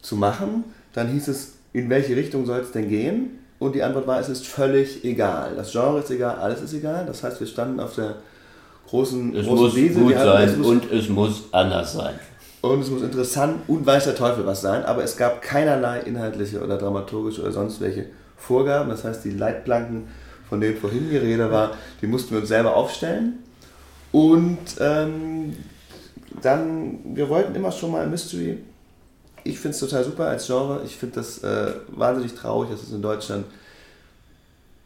[0.03, 0.65] zu machen.
[0.95, 3.39] Dann hieß es, in welche Richtung soll es denn gehen?
[3.59, 5.53] Und die Antwort war, es ist völlig egal.
[5.55, 7.05] Das Genre ist egal, alles ist egal.
[7.07, 8.17] Das heißt, wir standen auf der
[8.89, 10.01] großen, Es großen muss Wiese.
[10.01, 12.15] gut sein es muss, und es muss anders sein.
[12.63, 14.83] und es muss interessant und weiß der Teufel was sein.
[14.85, 18.07] Aber es gab keinerlei inhaltliche oder dramaturgische oder sonst welche
[18.37, 18.89] Vorgaben.
[18.89, 20.05] Das heißt, die Leitplanken,
[20.49, 23.41] von denen vorhin die Rede war, die mussten wir uns selber aufstellen.
[24.11, 25.53] Und ähm,
[26.43, 28.59] dann, wir wollten immer schon mal Mystery.
[29.45, 30.83] Ich finde es total super als Genre.
[30.85, 33.47] Ich finde das äh, wahnsinnig traurig, dass es in Deutschland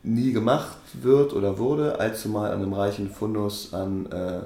[0.02, 4.40] nie gemacht wird oder wurde, allzu mal an einem reichen Fundus an äh,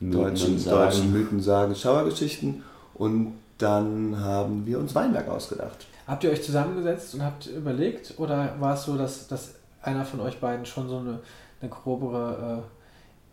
[0.00, 2.62] deutschen, deutschen Mythen, Sagen, Schauergeschichten.
[2.94, 5.86] Und dann haben wir uns Weinberg ausgedacht.
[6.06, 10.20] Habt ihr euch zusammengesetzt und habt überlegt oder war es so, dass, dass einer von
[10.20, 11.20] euch beiden schon so eine,
[11.60, 12.62] eine grobere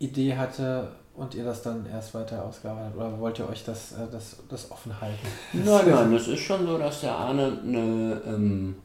[0.00, 2.96] äh, Idee hatte und ihr das dann erst weiter ausgearbeitet habt?
[2.96, 5.26] Oder wollt ihr euch das, äh, das, das offen halten?
[5.52, 8.76] Nein, nein, es ist schon so, dass der Arne eine, ähm,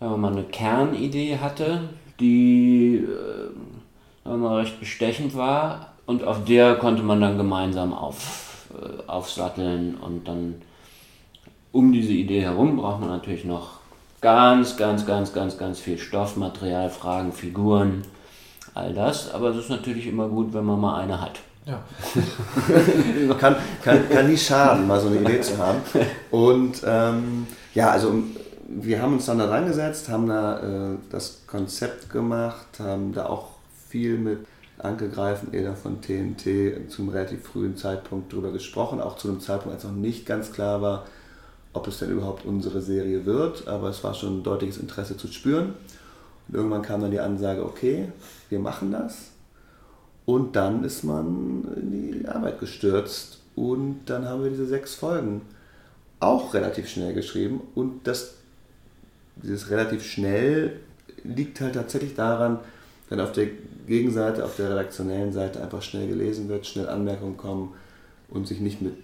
[0.00, 1.88] sagen wir mal, eine Kernidee hatte,
[2.20, 3.50] die äh,
[4.24, 9.08] sagen wir mal, recht bestechend war und auf der konnte man dann gemeinsam auf, äh,
[9.08, 10.56] aufsatteln und dann
[11.72, 13.80] um diese Idee herum braucht man natürlich noch
[14.20, 18.02] ganz, ganz, ganz, ganz, ganz viel Stoffmaterial, Fragen, Figuren,
[18.72, 19.34] all das.
[19.34, 21.40] Aber es ist natürlich immer gut, wenn man mal eine hat.
[21.66, 21.82] Ja.
[23.38, 25.80] kann, kann, kann nie schaden, mal so eine Idee zu haben.
[26.30, 28.22] Und ähm, ja, also
[28.68, 33.26] wir haben uns dann da dran gesetzt, haben da äh, das Konzept gemacht, haben da
[33.26, 33.48] auch
[33.88, 34.40] viel mit
[34.78, 39.84] Anke Greifeneder von TNT zum relativ frühen Zeitpunkt drüber gesprochen, auch zu einem Zeitpunkt, als
[39.84, 41.06] noch nicht ganz klar war,
[41.72, 45.28] ob es denn überhaupt unsere Serie wird, aber es war schon ein deutliches Interesse zu
[45.28, 45.74] spüren.
[46.48, 48.12] Und irgendwann kam dann die Ansage, okay,
[48.50, 49.33] wir machen das.
[50.26, 53.40] Und dann ist man in die Arbeit gestürzt.
[53.56, 55.42] Und dann haben wir diese sechs Folgen
[56.20, 57.60] auch relativ schnell geschrieben.
[57.74, 58.34] Und das,
[59.36, 60.80] dieses relativ schnell
[61.22, 62.58] liegt halt tatsächlich daran,
[63.08, 63.48] wenn auf der
[63.86, 67.74] Gegenseite, auf der redaktionellen Seite einfach schnell gelesen wird, schnell Anmerkungen kommen
[68.28, 68.94] und sich nicht mit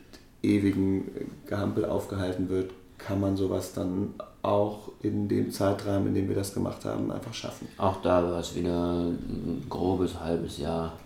[0.42, 6.36] ewigen Gehampel aufgehalten wird, kann man sowas dann auch in dem Zeitrahmen, in dem wir
[6.36, 7.68] das gemacht haben, einfach schaffen.
[7.76, 10.98] Auch da war es wieder ein grobes halbes Jahr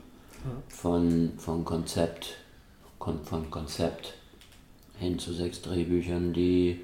[0.68, 2.36] von, von Konzept,
[2.98, 4.14] kon, von Konzept
[4.98, 6.80] hin zu sechs Drehbüchern, die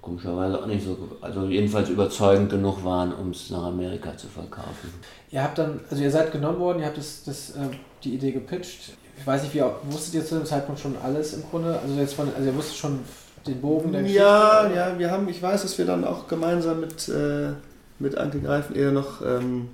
[0.00, 4.92] komischerweise auch nicht so, also jedenfalls überzeugend genug waren, um es nach Amerika zu verkaufen.
[5.30, 7.68] Ihr habt dann, also ihr seid genommen worden, ihr habt das, das, äh,
[8.04, 8.92] die Idee gepitcht.
[9.18, 11.78] Ich weiß nicht, wie wusstet ihr zu dem Zeitpunkt schon alles im Grunde?
[11.78, 13.00] Also jetzt von, also ihr wusstet schon
[13.46, 14.78] den Bogen der Ja, Geschichte?
[14.78, 17.50] ja, wir haben, ich weiß, dass wir dann auch gemeinsam mit, äh,
[17.98, 19.68] mit Anke Greifen eher noch ähm,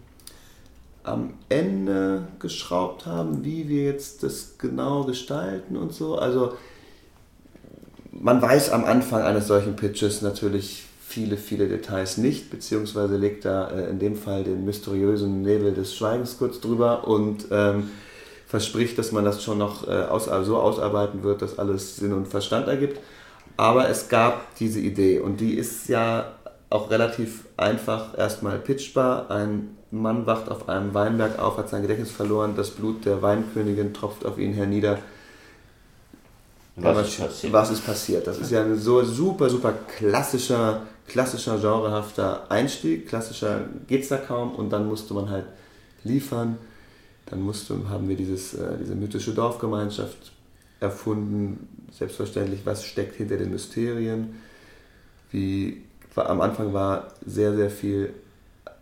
[1.05, 6.17] am Ende geschraubt haben, wie wir jetzt das genau gestalten und so.
[6.17, 6.55] Also
[8.11, 13.69] man weiß am Anfang eines solchen Pitches natürlich viele, viele Details nicht, beziehungsweise legt da
[13.71, 17.91] äh, in dem Fall den mysteriösen Nebel des Schweigens kurz drüber und ähm,
[18.47, 22.27] verspricht, dass man das schon noch äh, aus, so ausarbeiten wird, dass alles Sinn und
[22.27, 22.99] Verstand ergibt.
[23.57, 26.33] Aber es gab diese Idee und die ist ja
[26.75, 29.31] auch relativ einfach erstmal pitchbar.
[29.31, 33.95] Ein Mann wacht auf einem Weinberg auf, hat sein Gedächtnis verloren, das Blut der Weinkönigin
[33.95, 34.99] tropft auf ihn hernieder.
[36.75, 37.53] Was ist passiert?
[37.53, 38.27] Was ist passiert?
[38.27, 43.09] Das ist ja ein so super, super klassischer, klassischer, genrehafter Einstieg.
[43.09, 45.47] Klassischer geht's da kaum und dann musste man halt
[46.03, 46.59] liefern.
[47.27, 50.33] Dann musste, haben wir dieses, äh, diese mythische Dorfgemeinschaft
[50.81, 51.87] erfunden.
[51.93, 54.35] Selbstverständlich, was steckt hinter den Mysterien.
[55.31, 55.85] Wie,
[56.17, 58.15] am Anfang war sehr, sehr viel,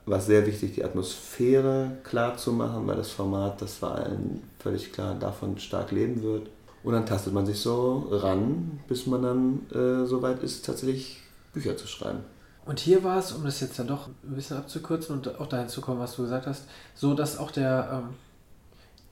[0.07, 4.93] war sehr wichtig, die Atmosphäre klar zu machen, weil das Format, das war allen völlig
[4.93, 6.49] klar, davon stark leben wird.
[6.85, 11.21] Und dann tastet man sich so ran, bis man dann äh, so weit ist, tatsächlich
[11.53, 12.21] Bücher zu schreiben.
[12.65, 15.69] Und hier war es, um das jetzt dann doch ein bisschen abzukürzen und auch dahin
[15.69, 16.65] zu kommen, was du gesagt hast,
[16.95, 18.15] so dass auch der, ähm,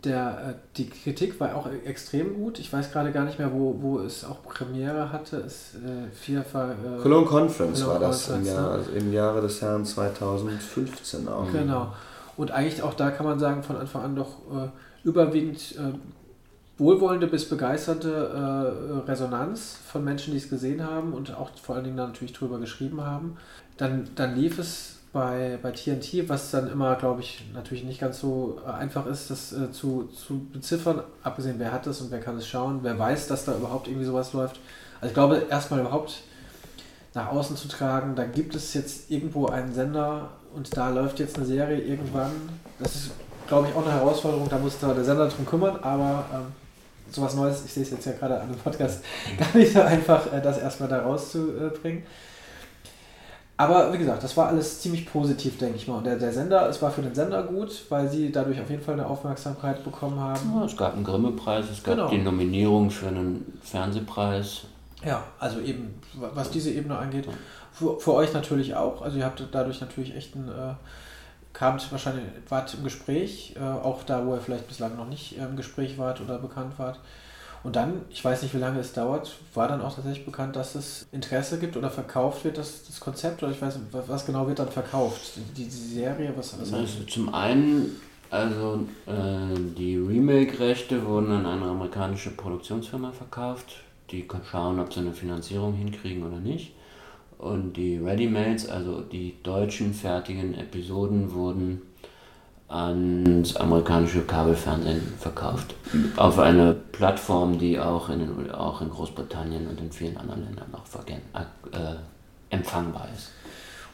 [0.04, 2.58] der äh, die Kritik war auch extrem gut.
[2.58, 5.38] Ich weiß gerade gar nicht mehr, wo, wo es auch Premiere hatte.
[5.38, 6.70] Es äh, vierfach.
[6.70, 8.70] Äh, Cologne Conference Cologne war das im, Conference, Jahr, ne?
[8.70, 11.50] also im Jahre des Herrn 2015 auch.
[11.52, 11.92] Genau.
[12.36, 14.68] Und eigentlich auch da kann man sagen, von Anfang an doch äh,
[15.04, 15.92] überwiegend äh,
[16.78, 21.84] wohlwollende bis begeisterte äh, Resonanz von Menschen, die es gesehen haben und auch vor allen
[21.84, 23.36] Dingen dann natürlich drüber geschrieben haben.
[23.76, 28.20] Dann, dann lief es bei, bei TNT, was dann immer, glaube ich, natürlich nicht ganz
[28.20, 32.20] so äh, einfach ist, das äh, zu, zu beziffern, abgesehen, wer hat es und wer
[32.20, 34.60] kann es schauen, wer weiß, dass da überhaupt irgendwie sowas läuft.
[35.00, 36.22] Also ich glaube, erstmal überhaupt
[37.14, 41.36] nach außen zu tragen, da gibt es jetzt irgendwo einen Sender und da läuft jetzt
[41.36, 42.30] eine Serie irgendwann.
[42.78, 43.10] Das ist,
[43.48, 46.46] glaube ich, auch eine Herausforderung, da muss der Sender drum kümmern, aber ähm,
[47.10, 49.02] sowas Neues, ich sehe es jetzt ja gerade an dem Podcast,
[49.38, 52.04] gar nicht so einfach, äh, das erstmal da rauszubringen.
[53.60, 55.98] Aber wie gesagt, das war alles ziemlich positiv, denke ich mal.
[55.98, 58.82] Und der, der Sender, es war für den Sender gut, weil sie dadurch auf jeden
[58.82, 60.40] Fall eine Aufmerksamkeit bekommen haben.
[60.56, 62.08] Ja, es gab einen Grimme-Preis, es gab Genau.
[62.08, 64.62] die Nominierung für einen Fernsehpreis.
[65.04, 67.28] Ja, also eben, was diese Ebene angeht,
[67.72, 69.02] für, für euch natürlich auch.
[69.02, 70.72] Also ihr habt dadurch natürlich echt ein, äh,
[71.52, 75.44] kamt wahrscheinlich, wart im Gespräch, äh, auch da, wo ihr vielleicht bislang noch nicht äh,
[75.44, 76.98] im Gespräch wart oder bekannt wart.
[77.62, 80.74] Und dann, ich weiß nicht, wie lange es dauert, war dann auch tatsächlich bekannt, dass
[80.74, 84.46] es Interesse gibt oder verkauft wird, das, das Konzept, oder ich weiß nicht, was, genau
[84.46, 85.32] wird dann verkauft?
[85.36, 88.00] Die, die Serie, was, was Also zum einen,
[88.30, 93.82] also äh, die Remake-Rechte wurden an eine amerikanische Produktionsfirma verkauft.
[94.10, 96.72] Die kann schauen, ob sie eine Finanzierung hinkriegen oder nicht.
[97.36, 101.82] Und die Readymates, also die deutschen fertigen Episoden, wurden
[102.70, 105.74] ans amerikanische Kabelfernsehen verkauft.
[106.16, 110.70] Auf eine Plattform, die auch in, den, auch in Großbritannien und in vielen anderen Ländern
[110.70, 111.96] noch vergen- äh,
[112.54, 113.30] empfangbar ist.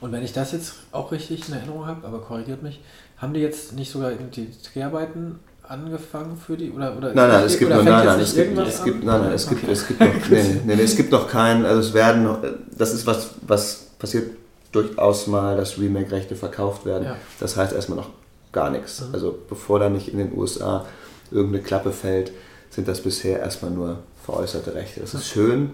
[0.00, 2.80] Und wenn ich das jetzt auch richtig in Erinnerung habe, aber korrigiert mich,
[3.16, 7.58] haben die jetzt nicht sogar die Dreharbeiten angefangen für die oder oder Nein, nein, es
[7.58, 9.06] gibt noch, nein, nein, es gibt, es gibt, an?
[9.06, 11.80] nein, nein, es gibt, es gibt noch, nee, nee, nee, es gibt noch keinen, also
[11.80, 12.38] es werden, noch-
[12.76, 14.36] das ist was, was passiert
[14.70, 17.04] durchaus mal, dass Remake-Rechte verkauft werden.
[17.04, 17.16] Ja.
[17.40, 18.10] Das heißt erstmal noch
[18.56, 19.02] gar nichts.
[19.02, 19.14] Mhm.
[19.14, 20.86] Also bevor da nicht in den USA
[21.30, 22.32] irgendeine Klappe fällt,
[22.70, 25.02] sind das bisher erstmal nur veräußerte Rechte.
[25.02, 25.70] Es ist schön,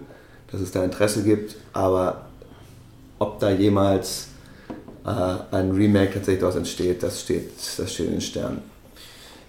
[0.51, 2.27] dass es da Interesse gibt, aber
[3.19, 4.27] ob da jemals
[5.07, 8.72] äh, ein Remake tatsächlich daraus entsteht, das steht, das steht in den Sternen.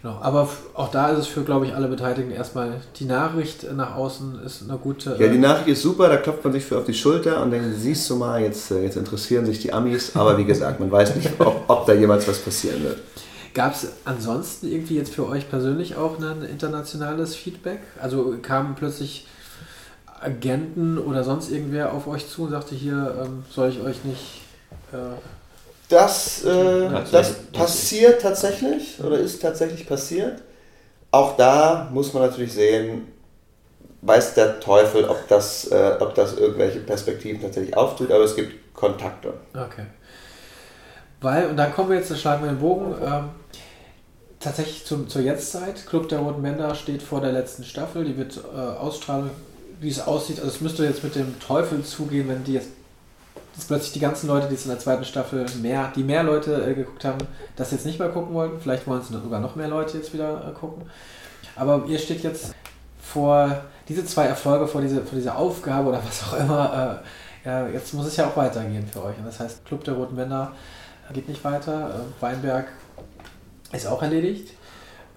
[0.04, 3.96] Genau, aber auch da ist es für, glaube ich, alle Beteiligten erstmal die Nachricht nach
[3.96, 5.12] außen ist eine gute.
[5.12, 7.52] Ja, die äh, Nachricht ist super, da klopft man sich für auf die Schulter und
[7.52, 10.92] denkt, siehst du mal, jetzt, äh, jetzt interessieren sich die Amis, aber wie gesagt, man
[10.92, 12.98] weiß nicht, ob, ob da jemals was passieren wird.
[13.54, 17.80] Gab es ansonsten irgendwie jetzt für euch persönlich auch ein internationales Feedback?
[18.02, 19.26] Also kamen plötzlich
[20.20, 24.42] Agenten oder sonst irgendwer auf euch zu und sagte, hier ähm, soll ich euch nicht.
[24.92, 24.98] Äh,
[25.94, 30.42] Das, äh, das passiert tatsächlich oder ist tatsächlich passiert.
[31.12, 33.08] Auch da muss man natürlich sehen,
[34.02, 38.74] weiß der Teufel, ob das, äh, ob das irgendwelche Perspektiven tatsächlich auftut, aber es gibt
[38.74, 39.34] Kontakte.
[39.54, 39.86] Okay.
[41.22, 43.30] Weil, und dann kommen wir jetzt, da schlagen wir den Bogen, ähm,
[44.40, 45.86] tatsächlich zum, zur Jetztzeit.
[45.86, 49.30] Club der Roten Bänder steht vor der letzten Staffel, die wird äh, ausstrahlen,
[49.80, 50.40] wie es aussieht.
[50.40, 52.70] Also es müsste jetzt mit dem Teufel zugehen, wenn die jetzt,
[53.56, 56.66] dass plötzlich die ganzen Leute, die es in der zweiten Staffel mehr, die mehr Leute
[56.66, 57.20] äh, geguckt haben,
[57.56, 58.60] das jetzt nicht mehr gucken wollten.
[58.60, 60.84] Vielleicht wollen es sogar noch mehr Leute jetzt wieder äh, gucken.
[61.56, 62.54] Aber ihr steht jetzt
[63.00, 67.02] vor diese zwei Erfolge, vor diese, vor dieser Aufgabe oder was auch immer.
[67.46, 69.18] Äh, ja, jetzt muss es ja auch weitergehen für euch.
[69.18, 70.54] Und das heißt, Club der Roten Bänder
[71.14, 71.90] geht nicht weiter.
[71.90, 72.68] Äh, Weinberg
[73.72, 74.54] ist auch erledigt.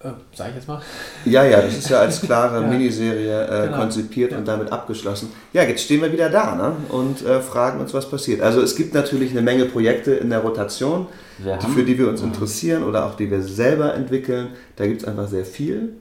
[0.03, 0.81] Äh, sag ich jetzt mal.
[1.25, 2.67] Ja, ja, das ist ja als klare Ja.
[2.67, 3.79] Miniserie äh, Genau.
[3.79, 4.39] konzipiert Ja.
[4.39, 5.33] und damit abgeschlossen.
[5.53, 6.73] Ja, jetzt stehen wir wieder da ne?
[6.91, 8.43] und äh, fragen uns, was passiert.
[8.43, 11.07] Also es gibt natürlich eine Menge Projekte in der Rotation,
[11.39, 14.49] die, für die wir uns interessieren oder auch die wir selber entwickeln.
[14.77, 15.95] Da gibt es einfach sehr viel.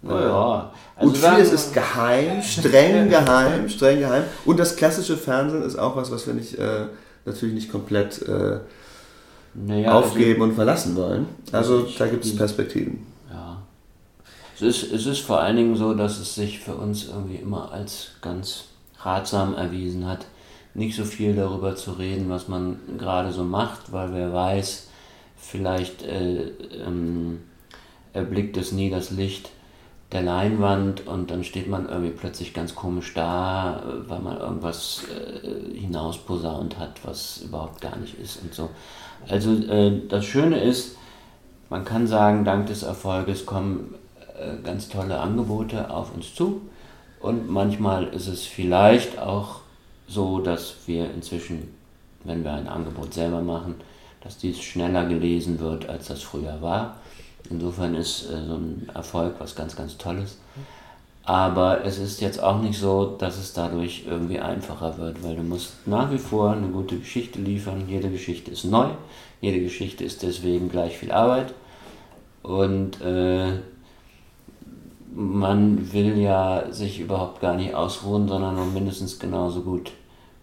[0.00, 4.22] Naja, Und also vieles sagen- ist geheim, streng geheim, streng geheim.
[4.46, 6.86] Und das klassische Fernsehen ist auch was, was wir nicht, äh,
[7.26, 8.58] natürlich nicht komplett äh,
[9.54, 11.26] naja, aufgeben und verlassen wollen.
[11.52, 13.06] Also da gibt es Perspektiven.
[14.60, 17.70] Es ist, es ist vor allen Dingen so, dass es sich für uns irgendwie immer
[17.70, 18.64] als ganz
[18.98, 20.26] ratsam erwiesen hat,
[20.74, 24.88] nicht so viel darüber zu reden, was man gerade so macht, weil wer weiß,
[25.36, 26.48] vielleicht äh,
[26.84, 27.40] ähm,
[28.12, 29.50] erblickt es nie das Licht
[30.10, 35.78] der Leinwand und dann steht man irgendwie plötzlich ganz komisch da, weil man irgendwas äh,
[35.78, 38.70] hinausposaunt hat, was überhaupt gar nicht ist und so.
[39.28, 40.96] Also äh, das Schöne ist,
[41.70, 43.94] man kann sagen, dank des Erfolges kommen
[44.62, 46.62] ganz tolle Angebote auf uns zu.
[47.20, 49.60] Und manchmal ist es vielleicht auch
[50.06, 51.74] so, dass wir inzwischen,
[52.24, 53.74] wenn wir ein Angebot selber machen,
[54.22, 56.96] dass dies schneller gelesen wird, als das früher war.
[57.50, 60.36] Insofern ist äh, so ein Erfolg was ganz, ganz Tolles.
[61.24, 65.42] Aber es ist jetzt auch nicht so, dass es dadurch irgendwie einfacher wird, weil du
[65.42, 67.84] musst nach wie vor eine gute Geschichte liefern.
[67.86, 68.88] Jede Geschichte ist neu,
[69.42, 71.52] jede Geschichte ist deswegen gleich viel Arbeit.
[72.42, 73.58] Und äh,
[75.14, 79.92] man will ja sich überhaupt gar nicht ausruhen, sondern nur mindestens genauso gut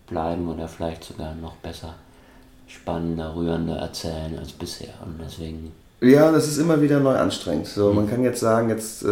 [0.07, 1.95] bleiben oder vielleicht sogar noch besser,
[2.67, 4.93] spannender, rührender erzählen als bisher.
[5.05, 7.67] Und deswegen Ja, das ist immer wieder neu anstrengend.
[7.67, 9.07] So, man kann jetzt sagen, jetzt äh,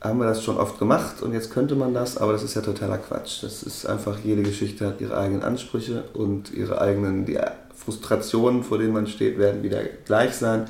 [0.00, 2.62] haben wir das schon oft gemacht und jetzt könnte man das, aber das ist ja
[2.62, 3.42] totaler Quatsch.
[3.42, 7.38] Das ist einfach, jede Geschichte hat ihre eigenen Ansprüche und ihre eigenen, die
[7.74, 10.66] Frustrationen, vor denen man steht, werden wieder gleich sein.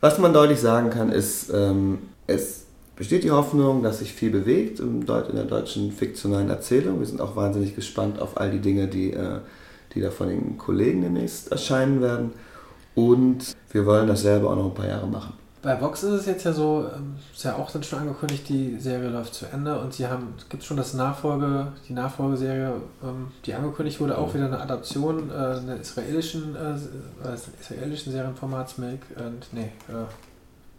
[0.00, 2.61] Was man deutlich sagen kann, ist, ähm, es
[2.96, 7.00] besteht die Hoffnung, dass sich viel bewegt in der deutschen fiktionalen Erzählung.
[7.00, 9.38] Wir sind auch wahnsinnig gespannt auf all die Dinge, die, äh,
[9.94, 12.32] die da von den Kollegen demnächst erscheinen werden.
[12.94, 15.34] Und wir wollen dasselbe auch noch ein paar Jahre machen.
[15.62, 18.78] Bei Vox ist es jetzt ja so, ähm, ist ja auch dann schon angekündigt, die
[18.80, 22.72] Serie läuft zu Ende und sie haben, gibt schon das Nachfolge, die Nachfolgeserie,
[23.04, 29.02] ähm, die angekündigt wurde, auch wieder eine Adaption äh, einer israelischen, äh, israelischen Serienformats Milk
[29.16, 30.31] und nee, äh,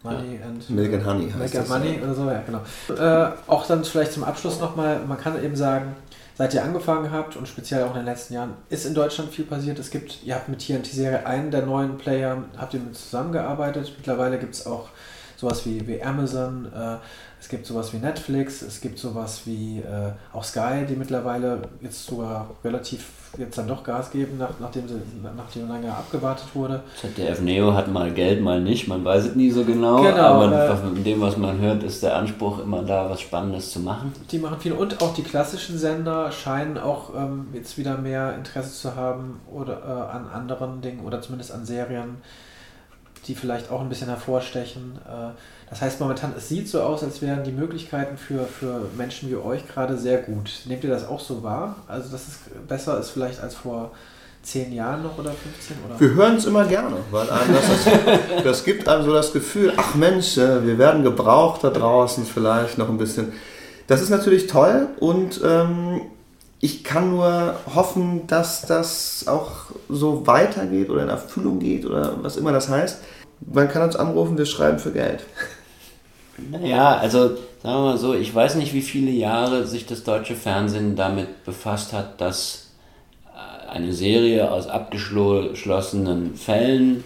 [0.03, 0.45] Money ja.
[0.45, 2.03] and Milk and Honey Milk and Money ja.
[2.03, 2.61] oder so, ja genau.
[2.89, 5.95] Äh, auch dann vielleicht zum Abschluss nochmal, man kann eben sagen,
[6.35, 9.45] seit ihr angefangen habt und speziell auch in den letzten Jahren, ist in Deutschland viel
[9.45, 9.79] passiert.
[9.79, 13.93] Es gibt, ihr habt mit TNT-Serie einen der neuen Player, habt ihr mit zusammengearbeitet.
[13.97, 14.89] Mittlerweile gibt es auch
[15.37, 16.97] sowas wie, wie Amazon, äh,
[17.43, 22.05] es gibt sowas wie Netflix, es gibt sowas wie äh, auch Sky, die mittlerweile jetzt
[22.05, 23.03] sogar relativ
[23.37, 24.95] jetzt dann doch Gas geben, nach, nachdem sie
[25.35, 26.83] nachdem lange abgewartet wurde.
[27.01, 30.53] ZDF Neo hat mal Geld, mal nicht, man weiß es nie so genau, genau aber
[30.53, 34.13] äh, in dem, was man hört, ist der Anspruch immer da, was Spannendes zu machen.
[34.31, 38.71] Die machen viel und auch die klassischen Sender scheinen auch ähm, jetzt wieder mehr Interesse
[38.71, 42.21] zu haben oder äh, an anderen Dingen oder zumindest an Serien
[43.28, 44.97] die vielleicht auch ein bisschen hervorstechen.
[45.05, 45.32] Äh,
[45.69, 49.36] das heißt, momentan, es sieht so aus, als wären die Möglichkeiten für, für Menschen wie
[49.36, 50.51] euch gerade sehr gut.
[50.65, 51.78] Nehmt ihr das auch so wahr?
[51.88, 53.91] Also, dass es besser ist vielleicht als vor
[54.43, 55.78] zehn Jahren noch oder 15?
[55.88, 55.99] Oder?
[55.99, 59.95] Wir hören es immer gerne, weil einem das, das gibt einem so das Gefühl, ach
[59.95, 63.32] Mensch, äh, wir werden gebraucht da draußen vielleicht noch ein bisschen.
[63.88, 66.01] Das ist natürlich toll und ähm,
[66.64, 69.51] ich kann nur hoffen, dass das auch
[69.89, 73.01] so weitergeht oder in Erfüllung geht oder was immer das heißt.
[73.53, 75.26] Man kann uns anrufen, wir schreiben für Geld.
[76.51, 80.36] Naja, also sagen wir mal so, ich weiß nicht, wie viele Jahre sich das deutsche
[80.36, 82.72] Fernsehen damit befasst hat, dass
[83.26, 87.03] äh, eine Serie aus abgeschlossenen Fällen,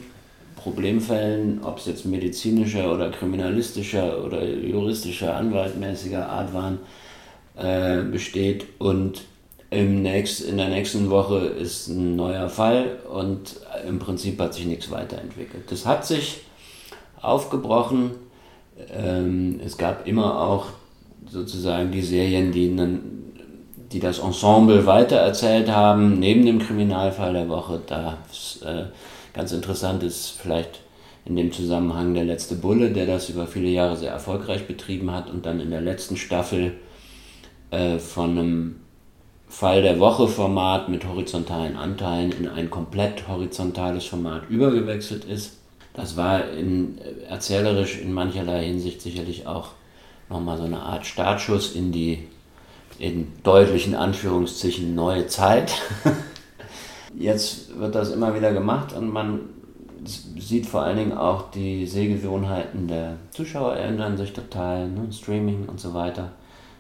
[0.56, 6.78] Problemfällen, ob es jetzt medizinischer oder kriminalistischer oder juristischer, anwaltmäßiger Art waren,
[7.58, 9.24] äh, besteht und
[9.70, 13.58] im nächst, in der nächsten Woche ist ein neuer Fall und
[13.88, 15.70] im Prinzip hat sich nichts weiterentwickelt.
[15.70, 16.42] Das hat sich
[17.22, 18.12] aufgebrochen.
[18.94, 20.68] Ähm, es gab immer auch
[21.30, 22.74] sozusagen die Serien, die,
[23.92, 27.82] die das Ensemble weitererzählt haben, neben dem Kriminalfall der Woche.
[27.86, 28.20] Da
[28.64, 28.86] äh,
[29.34, 30.82] ganz interessant ist vielleicht
[31.26, 35.30] in dem Zusammenhang der letzte Bulle, der das über viele Jahre sehr erfolgreich betrieben hat
[35.30, 36.76] und dann in der letzten Staffel
[37.72, 38.76] äh, von einem
[39.48, 45.58] Fall der Woche Format mit horizontalen Anteilen in ein komplett horizontales Format übergewechselt ist.
[45.94, 49.70] Das war in, äh, erzählerisch in mancherlei Hinsicht sicherlich auch
[50.30, 52.28] nochmal so eine Art Startschuss in die
[53.00, 55.82] in deutlichen Anführungszeichen neue Zeit.
[57.18, 59.42] Jetzt wird das immer wieder gemacht und man
[60.06, 65.12] sieht vor allen Dingen auch die Sehgewohnheiten der Zuschauer ändern sich total, ne?
[65.12, 66.34] Streaming und so weiter.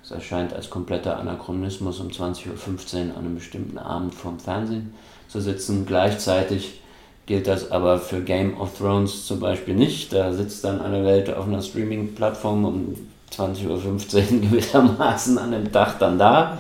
[0.08, 4.94] Es erscheint als kompletter Anachronismus um 20.15 Uhr an einem bestimmten Abend vorm Fernsehen
[5.28, 5.86] zu sitzen.
[5.86, 6.80] Gleichzeitig
[7.26, 10.14] gilt das aber für Game of Thrones zum Beispiel nicht.
[10.14, 12.96] Da sitzt dann eine Welt auf einer Streaming-Plattform um
[13.34, 16.58] 20.15 Uhr gewissermaßen an dem Dach dann da.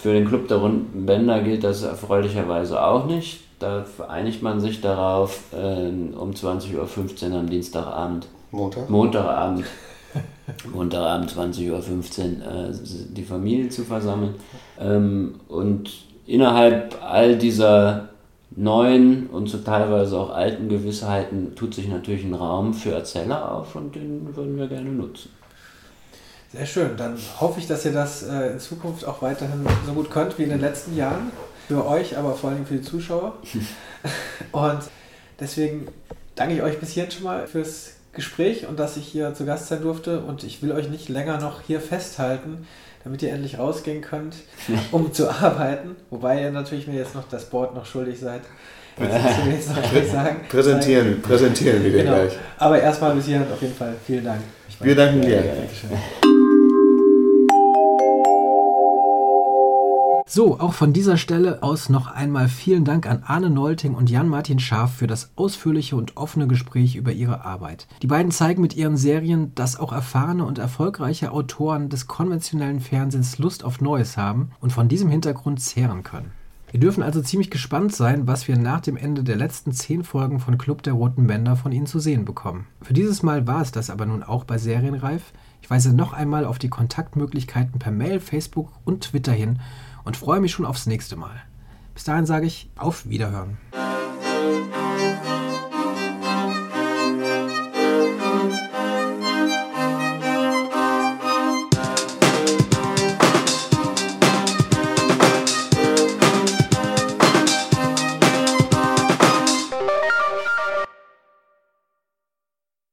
[0.00, 3.40] Für den Club der runden Bänder gilt das erfreulicherweise auch nicht.
[3.58, 8.88] Da vereinigt man sich darauf, äh, um 20.15 Uhr am Dienstagabend, Montag?
[8.88, 9.64] Montagabend
[10.72, 12.74] Montagabend 20.15 Uhr äh,
[13.10, 14.34] die Familie zu versammeln.
[14.78, 15.90] Ähm, und
[16.26, 18.10] innerhalb all dieser
[18.50, 23.74] neuen und so teilweise auch alten Gewissheiten tut sich natürlich ein Raum für Erzähler auf
[23.74, 25.30] und den würden wir gerne nutzen.
[26.52, 26.96] Sehr schön.
[26.96, 30.44] Dann hoffe ich, dass ihr das äh, in Zukunft auch weiterhin so gut könnt wie
[30.44, 31.30] in den letzten Jahren.
[31.68, 33.34] Für euch, aber vor allem für die Zuschauer.
[34.52, 34.78] und
[35.40, 35.88] deswegen
[36.36, 39.68] danke ich euch bis hierhin schon mal fürs Gespräch und dass ich hier zu Gast
[39.68, 40.20] sein durfte.
[40.20, 42.66] Und ich will euch nicht länger noch hier festhalten,
[43.04, 44.34] damit ihr endlich rausgehen könnt,
[44.90, 45.94] um zu arbeiten.
[46.10, 48.42] Wobei ihr natürlich mir jetzt noch das Board noch schuldig seid.
[49.50, 50.40] Jetzt noch sagen.
[50.48, 52.14] Präsentieren, präsentieren wir genau.
[52.14, 52.32] gleich.
[52.56, 54.40] Aber erstmal bis hierhin auf jeden Fall vielen Dank.
[54.80, 55.44] Wir danken dir.
[55.44, 55.52] Ja,
[60.28, 64.58] So, auch von dieser Stelle aus noch einmal vielen Dank an Arne Nolting und Jan-Martin
[64.58, 67.86] Schaaf für das ausführliche und offene Gespräch über ihre Arbeit.
[68.02, 73.38] Die beiden zeigen mit ihren Serien, dass auch erfahrene und erfolgreiche Autoren des konventionellen Fernsehens
[73.38, 76.32] Lust auf Neues haben und von diesem Hintergrund zehren können.
[76.72, 80.40] Wir dürfen also ziemlich gespannt sein, was wir nach dem Ende der letzten zehn Folgen
[80.40, 82.66] von Club der Roten Bänder von Ihnen zu sehen bekommen.
[82.82, 85.32] Für dieses Mal war es das aber nun auch bei Serienreif.
[85.62, 89.60] Ich weise noch einmal auf die Kontaktmöglichkeiten per Mail, Facebook und Twitter hin
[90.06, 91.42] und freue mich schon aufs nächste Mal.
[91.92, 93.58] Bis dahin sage ich auf Wiederhören.